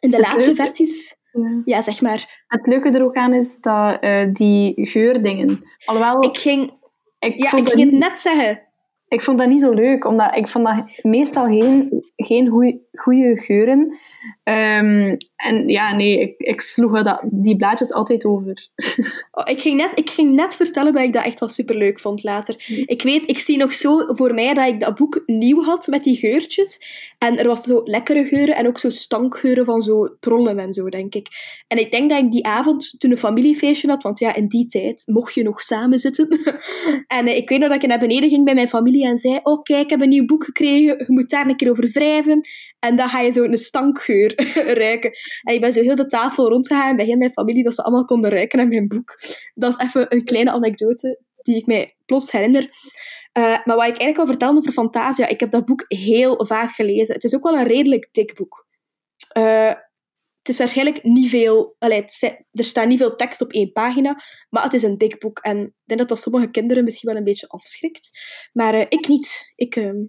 in 0.00 0.10
de 0.10 0.20
latere 0.20 0.54
versies... 0.54 1.20
Ja. 1.64 1.82
zeg 1.82 2.00
maar. 2.00 2.44
Het 2.46 2.66
leuke 2.66 2.90
er 2.90 3.04
ook 3.04 3.14
aan 3.14 3.34
is 3.34 3.58
dat 3.60 4.04
uh, 4.04 4.32
die 4.32 4.86
geurdingen... 4.86 5.62
Alhoewel... 5.84 6.24
Ik 6.24 6.38
ging... 6.38 6.80
Ik, 7.18 7.34
ja, 7.34 7.56
ik 7.56 7.68
ging 7.68 7.90
het 7.90 7.98
net 7.98 8.18
zeggen. 8.18 8.62
Ik 9.08 9.22
vond 9.22 9.38
dat 9.38 9.48
niet 9.48 9.60
zo 9.60 9.72
leuk, 9.72 10.04
omdat 10.04 10.36
ik 10.36 10.48
vond 10.48 10.66
dat 10.66 10.84
meestal 11.02 11.46
geen, 11.46 12.02
geen 12.16 12.48
goede 12.92 13.40
geuren. 13.40 13.98
Um, 14.44 15.16
en 15.36 15.68
ja, 15.68 15.96
nee, 15.96 16.20
ik, 16.20 16.34
ik 16.36 16.60
sloeg 16.60 17.02
dat, 17.02 17.22
die 17.30 17.56
blaadjes 17.56 17.92
altijd 17.92 18.24
over. 18.24 18.68
Oh, 19.34 19.50
ik, 19.50 19.60
ging 19.60 19.76
net, 19.76 19.90
ik 19.94 20.10
ging 20.10 20.34
net 20.34 20.54
vertellen 20.54 20.92
dat 20.92 21.02
ik 21.02 21.12
dat 21.12 21.24
echt 21.24 21.40
wel 21.40 21.48
superleuk 21.48 22.00
vond 22.00 22.22
later. 22.22 22.64
Ik 22.86 23.02
weet, 23.02 23.28
ik 23.28 23.38
zie 23.38 23.56
nog 23.56 23.72
zo 23.72 24.14
voor 24.14 24.34
mij 24.34 24.54
dat 24.54 24.66
ik 24.66 24.80
dat 24.80 24.94
boek 24.94 25.22
nieuw 25.26 25.62
had 25.62 25.86
met 25.86 26.04
die 26.04 26.16
geurtjes. 26.16 26.78
En 27.18 27.38
er 27.38 27.46
was 27.46 27.62
zo 27.62 27.80
lekkere 27.84 28.24
geuren 28.24 28.56
en 28.56 28.66
ook 28.66 28.78
zo 28.78 28.90
stankgeuren 28.90 29.64
van 29.64 29.82
zo 29.82 30.16
trollen 30.20 30.58
en 30.58 30.72
zo, 30.72 30.88
denk 30.88 31.14
ik. 31.14 31.28
En 31.66 31.78
ik 31.78 31.90
denk 31.90 32.10
dat 32.10 32.22
ik 32.22 32.30
die 32.30 32.46
avond 32.46 33.00
toen 33.00 33.10
een 33.10 33.18
familiefeestje 33.18 33.88
had, 33.88 34.02
want 34.02 34.18
ja, 34.18 34.34
in 34.34 34.48
die 34.48 34.66
tijd 34.66 35.02
mocht 35.06 35.34
je 35.34 35.42
nog 35.42 35.60
samen 35.60 35.98
zitten. 35.98 36.28
en 37.06 37.26
eh, 37.26 37.36
ik 37.36 37.48
weet 37.48 37.58
nog 37.58 37.68
dat 37.68 37.82
ik 37.82 37.88
naar 37.88 37.98
beneden 37.98 38.28
ging 38.28 38.44
bij 38.44 38.54
mijn 38.54 38.68
familie 38.68 39.06
en 39.06 39.18
zei: 39.18 39.40
Oh, 39.42 39.62
kijk, 39.62 39.82
ik 39.82 39.90
heb 39.90 40.00
een 40.00 40.08
nieuw 40.08 40.26
boek 40.26 40.44
gekregen, 40.44 40.98
je 40.98 41.04
moet 41.06 41.30
daar 41.30 41.48
een 41.48 41.56
keer 41.56 41.70
over 41.70 41.90
wrijven. 41.92 42.40
En 42.78 42.96
dan 42.96 43.08
ga 43.08 43.20
je 43.20 43.32
zo 43.32 43.44
een 43.44 43.58
stankgeur 43.58 44.11
ruiken. 44.54 45.10
En 45.42 45.54
ik 45.54 45.60
ben 45.60 45.72
zo 45.72 45.80
heel 45.80 45.96
de 45.96 46.06
tafel 46.06 46.48
rondgegaan 46.48 46.96
bij 46.96 47.04
heel 47.04 47.16
mijn 47.16 47.30
familie, 47.30 47.62
dat 47.62 47.74
ze 47.74 47.82
allemaal 47.82 48.04
konden 48.04 48.30
ruiken 48.30 48.60
aan 48.60 48.68
mijn 48.68 48.88
boek. 48.88 49.20
Dat 49.54 49.70
is 49.70 49.86
even 49.86 50.06
een 50.08 50.24
kleine 50.24 50.50
anekdote 50.50 51.20
die 51.42 51.56
ik 51.56 51.66
mij 51.66 51.96
plots 52.06 52.30
herinner. 52.30 52.62
Uh, 53.38 53.44
maar 53.64 53.76
wat 53.76 53.86
ik 53.86 53.98
eigenlijk 53.98 54.18
al 54.18 54.26
vertelde 54.26 54.58
over 54.58 54.72
Fantasia, 54.72 55.26
ik 55.26 55.40
heb 55.40 55.50
dat 55.50 55.64
boek 55.64 55.84
heel 55.88 56.46
vaak 56.46 56.70
gelezen. 56.70 57.14
Het 57.14 57.24
is 57.24 57.34
ook 57.34 57.42
wel 57.42 57.58
een 57.58 57.66
redelijk 57.66 58.08
dik 58.12 58.34
boek. 58.34 58.66
Uh, 59.38 59.72
het 60.38 60.50
is 60.50 60.58
waarschijnlijk 60.58 61.02
niet 61.02 61.30
veel... 61.30 61.76
Allee, 61.78 62.04
er 62.52 62.64
staat 62.64 62.86
niet 62.86 62.98
veel 62.98 63.16
tekst 63.16 63.40
op 63.40 63.52
één 63.52 63.72
pagina, 63.72 64.22
maar 64.50 64.62
het 64.62 64.72
is 64.72 64.82
een 64.82 64.98
dik 64.98 65.18
boek. 65.18 65.38
En 65.38 65.58
ik 65.60 65.72
denk 65.84 66.00
dat 66.00 66.08
dat 66.08 66.20
sommige 66.20 66.50
kinderen 66.50 66.84
misschien 66.84 67.08
wel 67.08 67.18
een 67.18 67.24
beetje 67.24 67.48
afschrikt. 67.48 68.10
Maar 68.52 68.74
uh, 68.74 68.80
ik 68.80 69.08
niet. 69.08 69.52
Ik, 69.54 69.76
ehm, 69.76 70.04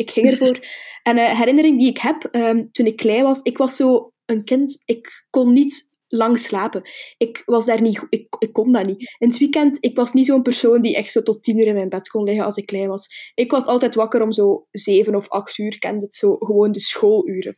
ik 0.00 0.10
ging 0.10 0.28
ervoor. 0.28 0.58
en 1.02 1.18
een 1.18 1.36
herinnering 1.36 1.78
die 1.78 1.88
ik 1.88 1.98
heb, 1.98 2.28
um, 2.32 2.72
toen 2.72 2.86
ik 2.86 2.96
klein 2.96 3.22
was, 3.22 3.40
ik 3.42 3.58
was 3.58 3.76
zo 3.76 4.12
een 4.24 4.44
kind, 4.44 4.82
ik 4.84 5.26
kon 5.30 5.52
niet 5.52 5.88
lang 6.08 6.38
slapen. 6.38 6.82
Ik 7.16 7.42
was 7.44 7.66
daar 7.66 7.82
niet 7.82 8.06
ik, 8.08 8.36
ik 8.38 8.52
kon 8.52 8.72
dat 8.72 8.86
niet. 8.86 9.14
In 9.18 9.28
het 9.28 9.38
weekend, 9.38 9.76
ik 9.80 9.96
was 9.96 10.12
niet 10.12 10.26
zo'n 10.26 10.42
persoon 10.42 10.82
die 10.82 10.96
echt 10.96 11.12
zo 11.12 11.22
tot 11.22 11.42
tien 11.42 11.58
uur 11.58 11.66
in 11.66 11.74
mijn 11.74 11.88
bed 11.88 12.08
kon 12.08 12.24
liggen 12.24 12.44
als 12.44 12.56
ik 12.56 12.66
klein 12.66 12.88
was. 12.88 13.32
Ik 13.34 13.50
was 13.50 13.64
altijd 13.64 13.94
wakker 13.94 14.22
om 14.22 14.32
zo 14.32 14.66
zeven 14.70 15.14
of 15.14 15.28
acht 15.28 15.58
uur, 15.58 15.78
kende 15.78 16.04
het 16.04 16.14
zo, 16.14 16.36
gewoon 16.36 16.72
de 16.72 16.80
schooluren. 16.80 17.56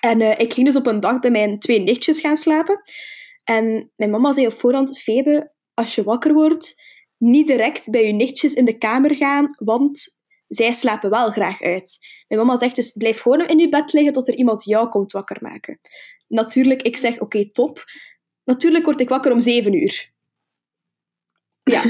En 0.00 0.20
uh, 0.20 0.38
ik 0.38 0.52
ging 0.52 0.66
dus 0.66 0.76
op 0.76 0.86
een 0.86 1.00
dag 1.00 1.20
bij 1.20 1.30
mijn 1.30 1.58
twee 1.58 1.80
nichtjes 1.80 2.20
gaan 2.20 2.36
slapen. 2.36 2.80
En 3.44 3.92
mijn 3.96 4.10
mama 4.10 4.32
zei 4.32 4.46
op 4.46 4.52
voorhand, 4.52 4.98
Febe, 4.98 5.52
als 5.74 5.94
je 5.94 6.02
wakker 6.02 6.32
wordt, 6.32 6.74
niet 7.18 7.46
direct 7.46 7.90
bij 7.90 8.06
je 8.06 8.12
nichtjes 8.12 8.54
in 8.54 8.64
de 8.64 8.78
kamer 8.78 9.16
gaan, 9.16 9.46
want 9.56 10.22
zij 10.54 10.72
slapen 10.72 11.10
wel 11.10 11.30
graag 11.30 11.62
uit. 11.62 11.98
Mijn 12.28 12.46
mama 12.46 12.58
zegt 12.58 12.76
dus, 12.76 12.92
blijf 12.92 13.20
gewoon 13.20 13.46
in 13.46 13.58
je 13.58 13.68
bed 13.68 13.92
liggen 13.92 14.12
tot 14.12 14.28
er 14.28 14.34
iemand 14.34 14.64
jou 14.64 14.88
komt 14.88 15.12
wakker 15.12 15.38
maken. 15.40 15.80
Natuurlijk, 16.28 16.82
ik 16.82 16.96
zeg, 16.96 17.20
oké, 17.20 17.48
top. 17.48 17.84
Natuurlijk 18.44 18.84
word 18.84 19.00
ik 19.00 19.08
wakker 19.08 19.32
om 19.32 19.40
zeven 19.40 19.74
uur. 19.74 20.12
Ja. 21.62 21.82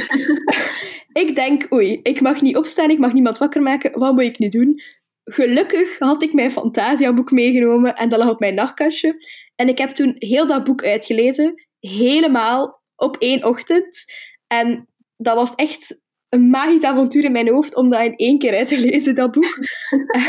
ik 1.22 1.34
denk, 1.34 1.72
oei, 1.72 2.00
ik 2.02 2.20
mag 2.20 2.40
niet 2.40 2.56
opstaan, 2.56 2.90
ik 2.90 2.98
mag 2.98 3.12
niemand 3.12 3.38
wakker 3.38 3.62
maken. 3.62 3.98
Wat 3.98 4.12
moet 4.12 4.22
ik 4.22 4.38
nu 4.38 4.48
doen? 4.48 4.80
Gelukkig 5.24 5.98
had 5.98 6.22
ik 6.22 6.32
mijn 6.32 6.50
Fantasia-boek 6.50 7.30
meegenomen 7.30 7.96
en 7.96 8.08
dat 8.08 8.18
lag 8.18 8.28
op 8.28 8.40
mijn 8.40 8.54
nachtkastje. 8.54 9.16
En 9.54 9.68
ik 9.68 9.78
heb 9.78 9.90
toen 9.90 10.14
heel 10.18 10.46
dat 10.46 10.64
boek 10.64 10.82
uitgelezen, 10.82 11.66
helemaal 11.80 12.82
op 12.96 13.16
één 13.16 13.44
ochtend. 13.44 14.04
En 14.46 14.88
dat 15.16 15.34
was 15.34 15.54
echt 15.54 16.02
een 16.34 16.50
magisch 16.50 16.82
avontuur 16.82 17.24
in 17.24 17.32
mijn 17.32 17.48
hoofd 17.48 17.76
om 17.76 17.88
dat 17.88 18.00
in 18.00 18.16
één 18.16 18.38
keer 18.38 18.56
uit 18.56 18.68
te 18.68 18.80
lezen, 18.80 19.14
dat 19.14 19.30
boek. 19.30 19.58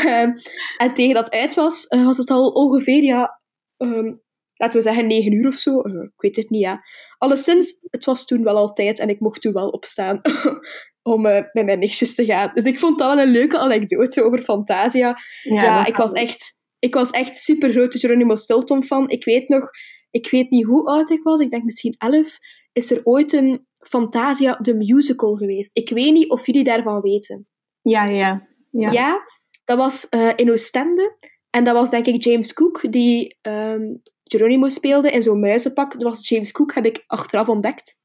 Ehm, 0.04 0.30
en 0.76 0.94
tegen 0.94 1.14
dat 1.14 1.30
uit 1.30 1.54
was, 1.54 1.86
eh, 1.86 2.04
was 2.04 2.16
het 2.16 2.30
al 2.30 2.48
ongeveer, 2.48 3.02
ja, 3.02 3.40
ehm, 3.76 4.14
laten 4.54 4.78
we 4.78 4.82
zeggen 4.82 5.06
negen 5.06 5.32
uur 5.32 5.46
of 5.46 5.54
zo. 5.54 5.82
Uh, 5.82 6.02
ik 6.02 6.20
weet 6.20 6.36
het 6.36 6.50
niet, 6.50 6.60
ja. 6.60 6.82
Alleszins, 7.18 7.86
het 7.90 8.04
was 8.04 8.26
toen 8.26 8.42
wel 8.42 8.56
altijd 8.56 8.98
en 8.98 9.08
ik 9.08 9.20
mocht 9.20 9.40
toen 9.40 9.52
wel 9.52 9.68
opstaan 9.68 10.20
om 11.12 11.26
uh, 11.26 11.42
met 11.52 11.64
mijn 11.64 11.78
nichtjes 11.78 12.14
te 12.14 12.24
gaan. 12.24 12.50
Dus 12.52 12.64
ik 12.64 12.78
vond 12.78 12.98
dat 12.98 13.14
wel 13.14 13.24
een 13.24 13.32
leuke 13.32 13.58
anekdote 13.58 14.22
over 14.22 14.42
Fantasia. 14.42 15.18
Ja, 15.42 15.62
ja 15.62 15.86
ik 15.86 15.96
was 15.96 16.12
echt, 16.12 16.60
ik 16.78 16.94
was 16.94 17.10
echt 17.10 17.36
super 17.36 17.72
grote 17.72 17.98
Geronimo 17.98 18.34
Stilton 18.34 18.84
fan. 18.84 19.08
Ik 19.10 19.24
weet 19.24 19.48
nog, 19.48 19.70
ik 20.10 20.30
weet 20.30 20.50
niet 20.50 20.64
hoe 20.64 20.86
oud 20.86 21.10
ik 21.10 21.22
was, 21.22 21.40
ik 21.40 21.50
denk 21.50 21.64
misschien 21.64 21.94
elf. 21.98 22.38
Is 22.72 22.90
er 22.90 23.00
ooit 23.04 23.32
een 23.32 23.65
Fantasia 23.88 24.58
de 24.60 24.74
musical 24.74 25.34
geweest. 25.34 25.70
Ik 25.72 25.88
weet 25.88 26.12
niet 26.12 26.30
of 26.30 26.46
jullie 26.46 26.64
daarvan 26.64 27.00
weten. 27.00 27.46
Ja, 27.82 28.04
ja. 28.04 28.48
Ja, 28.70 28.90
ja 28.90 29.22
dat 29.64 29.78
was 29.78 30.06
uh, 30.10 30.32
in 30.36 30.50
Oostende. 30.50 31.16
En 31.50 31.64
dat 31.64 31.74
was 31.74 31.90
denk 31.90 32.06
ik 32.06 32.24
James 32.24 32.52
Cook 32.52 32.92
die 32.92 33.38
um, 33.42 34.00
Geronimo 34.24 34.68
speelde 34.68 35.10
in 35.10 35.22
zo'n 35.22 35.40
muizenpak. 35.40 35.92
Dat 35.92 36.02
was 36.02 36.28
James 36.28 36.52
Cook, 36.52 36.74
heb 36.74 36.86
ik 36.86 37.04
achteraf 37.06 37.48
ontdekt. 37.48 37.98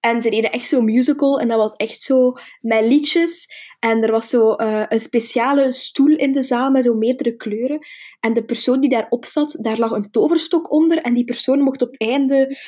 En 0.00 0.20
ze 0.20 0.30
deden 0.30 0.52
echt 0.52 0.66
zo'n 0.66 0.84
musical 0.84 1.40
en 1.40 1.48
dat 1.48 1.58
was 1.58 1.74
echt 1.76 2.02
zo 2.02 2.32
met 2.60 2.84
liedjes. 2.84 3.46
En 3.78 4.02
er 4.02 4.10
was 4.10 4.28
zo 4.28 4.54
uh, 4.56 4.84
een 4.88 5.00
speciale 5.00 5.72
stoel 5.72 6.16
in 6.16 6.32
de 6.32 6.42
zaal 6.42 6.70
met 6.70 6.84
zo 6.84 6.94
meerdere 6.94 7.36
kleuren. 7.36 7.78
En 8.20 8.32
de 8.32 8.44
persoon 8.44 8.80
die 8.80 8.90
daarop 8.90 9.26
zat, 9.26 9.58
daar 9.60 9.78
lag 9.78 9.90
een 9.90 10.10
toverstok 10.10 10.72
onder. 10.72 10.98
En 10.98 11.14
die 11.14 11.24
persoon 11.24 11.60
mocht 11.60 11.82
op 11.82 11.90
het 11.90 12.00
einde 12.00 12.58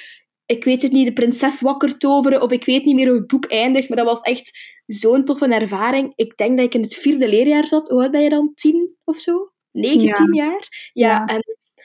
ik 0.53 0.65
weet 0.65 0.83
het 0.83 0.93
niet, 0.93 1.07
de 1.07 1.12
prinses 1.12 1.61
wakker 1.61 1.99
toveren, 1.99 2.43
of 2.43 2.51
ik 2.51 2.65
weet 2.65 2.85
niet 2.85 2.95
meer 2.95 3.09
hoe 3.09 3.19
het 3.19 3.27
boek 3.27 3.45
eindigt, 3.45 3.88
maar 3.88 3.99
dat 3.99 4.07
was 4.07 4.21
echt 4.21 4.59
zo'n 4.87 5.25
toffe 5.25 5.55
ervaring. 5.55 6.12
Ik 6.15 6.37
denk 6.37 6.57
dat 6.57 6.67
ik 6.67 6.75
in 6.75 6.83
het 6.83 6.95
vierde 6.95 7.29
leerjaar 7.29 7.67
zat. 7.67 7.88
Hoe 7.88 8.03
oud 8.03 8.11
ben 8.11 8.23
je 8.23 8.31
dan? 8.31 8.53
Tien 8.55 8.97
of 9.05 9.19
zo? 9.19 9.53
Negen, 9.71 10.12
tien 10.12 10.35
jaar? 10.35 10.91
Ja, 10.93 11.27
en 11.27 11.43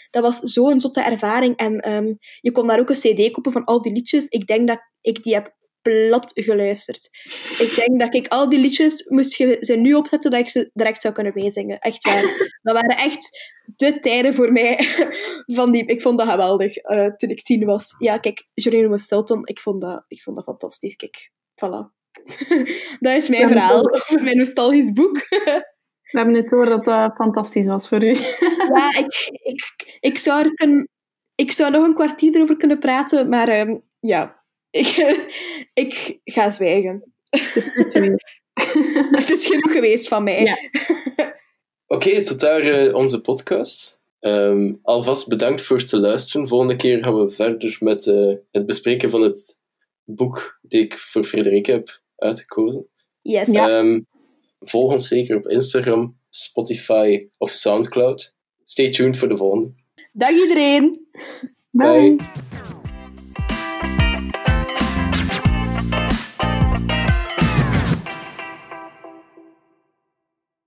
dat 0.10 0.24
was 0.24 0.40
zo'n 0.40 0.80
zotte 0.80 1.02
ervaring. 1.02 1.58
En 1.58 1.92
um, 1.92 2.18
je 2.40 2.52
kon 2.52 2.68
daar 2.68 2.80
ook 2.80 2.90
een 2.90 2.96
cd 2.96 3.32
kopen 3.32 3.52
van 3.52 3.64
al 3.64 3.82
die 3.82 3.94
liedjes. 3.94 4.28
Ik 4.28 4.48
denk 4.48 4.68
dat 4.68 4.80
ik 5.02 5.24
die 5.24 5.34
heb 5.34 5.56
plat 5.88 6.32
geluisterd. 6.34 7.10
Ik 7.60 7.74
denk 7.76 8.00
dat 8.00 8.16
ik 8.16 8.28
al 8.28 8.50
die 8.50 8.60
liedjes, 8.60 9.06
moest 9.10 9.36
je 9.36 9.58
ze 9.60 9.76
nu 9.76 9.94
opzetten, 9.94 10.32
dat 10.32 10.40
ik 10.40 10.50
ze 10.50 10.70
direct 10.74 11.02
zou 11.02 11.14
kunnen 11.14 11.34
meezingen. 11.36 11.80
Echt 11.80 12.04
waar. 12.04 12.22
Dat 12.62 12.74
waren 12.74 12.98
echt 12.98 13.30
de 13.76 14.00
tijden 14.00 14.34
voor 14.34 14.52
mij. 14.52 14.88
Van 15.58 15.72
die, 15.72 15.86
ik 15.86 16.02
vond 16.02 16.20
dat 16.20 16.30
geweldig 16.30 16.84
uh, 16.84 17.06
toen 17.16 17.30
ik 17.30 17.44
tien 17.44 17.66
was. 17.66 17.96
Ja, 17.98 18.18
kijk, 18.18 18.48
Geronimo 18.54 18.98
Stilton, 18.98 19.42
ik 19.44 19.60
vond 19.60 19.82
dat, 19.82 20.04
ik 20.08 20.22
vond 20.22 20.36
dat 20.36 20.46
fantastisch. 20.46 20.96
Kijk, 20.96 21.32
voilà. 21.56 21.96
dat 23.00 23.16
is 23.16 23.30
mijn 23.30 23.48
verhaal 23.48 23.92
over 23.92 24.24
mijn 24.24 24.38
nostalgisch 24.38 24.92
boek. 24.92 25.26
We 26.12 26.18
hebben 26.18 26.36
het 26.36 26.50
door 26.50 26.66
dat 26.66 26.86
dat 26.86 27.16
fantastisch 27.16 27.68
was 27.68 27.88
voor 27.88 28.04
u. 28.04 28.16
Ja, 28.74 28.98
ik, 28.98 29.30
ik, 29.44 29.98
ik, 30.00 30.18
zou, 30.18 30.44
er 30.44 30.54
kunnen, 30.54 30.90
ik 31.36 31.52
zou 31.52 31.72
nog 31.72 31.84
een 31.84 31.94
kwartier 31.94 32.36
erover 32.36 32.58
kunnen 32.58 32.80
praten, 32.80 33.30
maar 33.30 33.48
ehm, 33.48 33.80
ja, 34.00 34.37
ik, 34.78 34.98
ik 35.84 36.20
ga 36.24 36.50
zwijgen. 36.50 37.14
Het 37.30 37.56
is 37.56 37.68
goed 37.68 37.92
geweest. 37.92 38.36
Het 39.20 39.30
is 39.30 39.46
genoeg 39.46 39.72
geweest 39.72 40.08
van 40.08 40.24
mij. 40.24 40.44
Ja. 40.44 40.58
Oké, 41.96 42.24
tot 42.24 42.40
daar 42.40 42.62
eh, 42.62 42.96
onze 42.96 43.22
podcast. 43.22 44.00
Ehm, 44.20 44.74
alvast 44.82 45.28
bedankt 45.28 45.62
voor 45.62 45.78
het 45.78 45.90
te 45.90 46.00
luisteren. 46.00 46.48
Volgende 46.48 46.76
keer 46.76 47.04
gaan 47.04 47.20
we 47.20 47.30
verder 47.30 47.78
met 47.80 48.08
eh, 48.08 48.34
het 48.52 48.66
bespreken 48.66 49.10
van 49.10 49.22
het 49.22 49.60
boek 50.04 50.60
die 50.62 50.82
ik 50.82 51.00
voor 51.00 51.24
Frederik 51.24 51.66
heb 51.66 52.02
uitgekozen. 52.16 52.88
Yes. 53.22 53.56
Ehm, 53.56 54.02
volg 54.60 54.92
ons 54.92 55.08
zeker 55.08 55.38
op 55.38 55.48
Instagram, 55.48 56.18
Spotify 56.30 57.28
of 57.38 57.52
Soundcloud. 57.52 58.34
Stay 58.64 58.90
tuned 58.90 59.18
voor 59.18 59.28
de 59.28 59.38
volgende. 59.38 59.74
Dag 60.12 60.32
iedereen! 60.32 61.08
Bye. 61.72 62.16
Bye. 62.16 62.77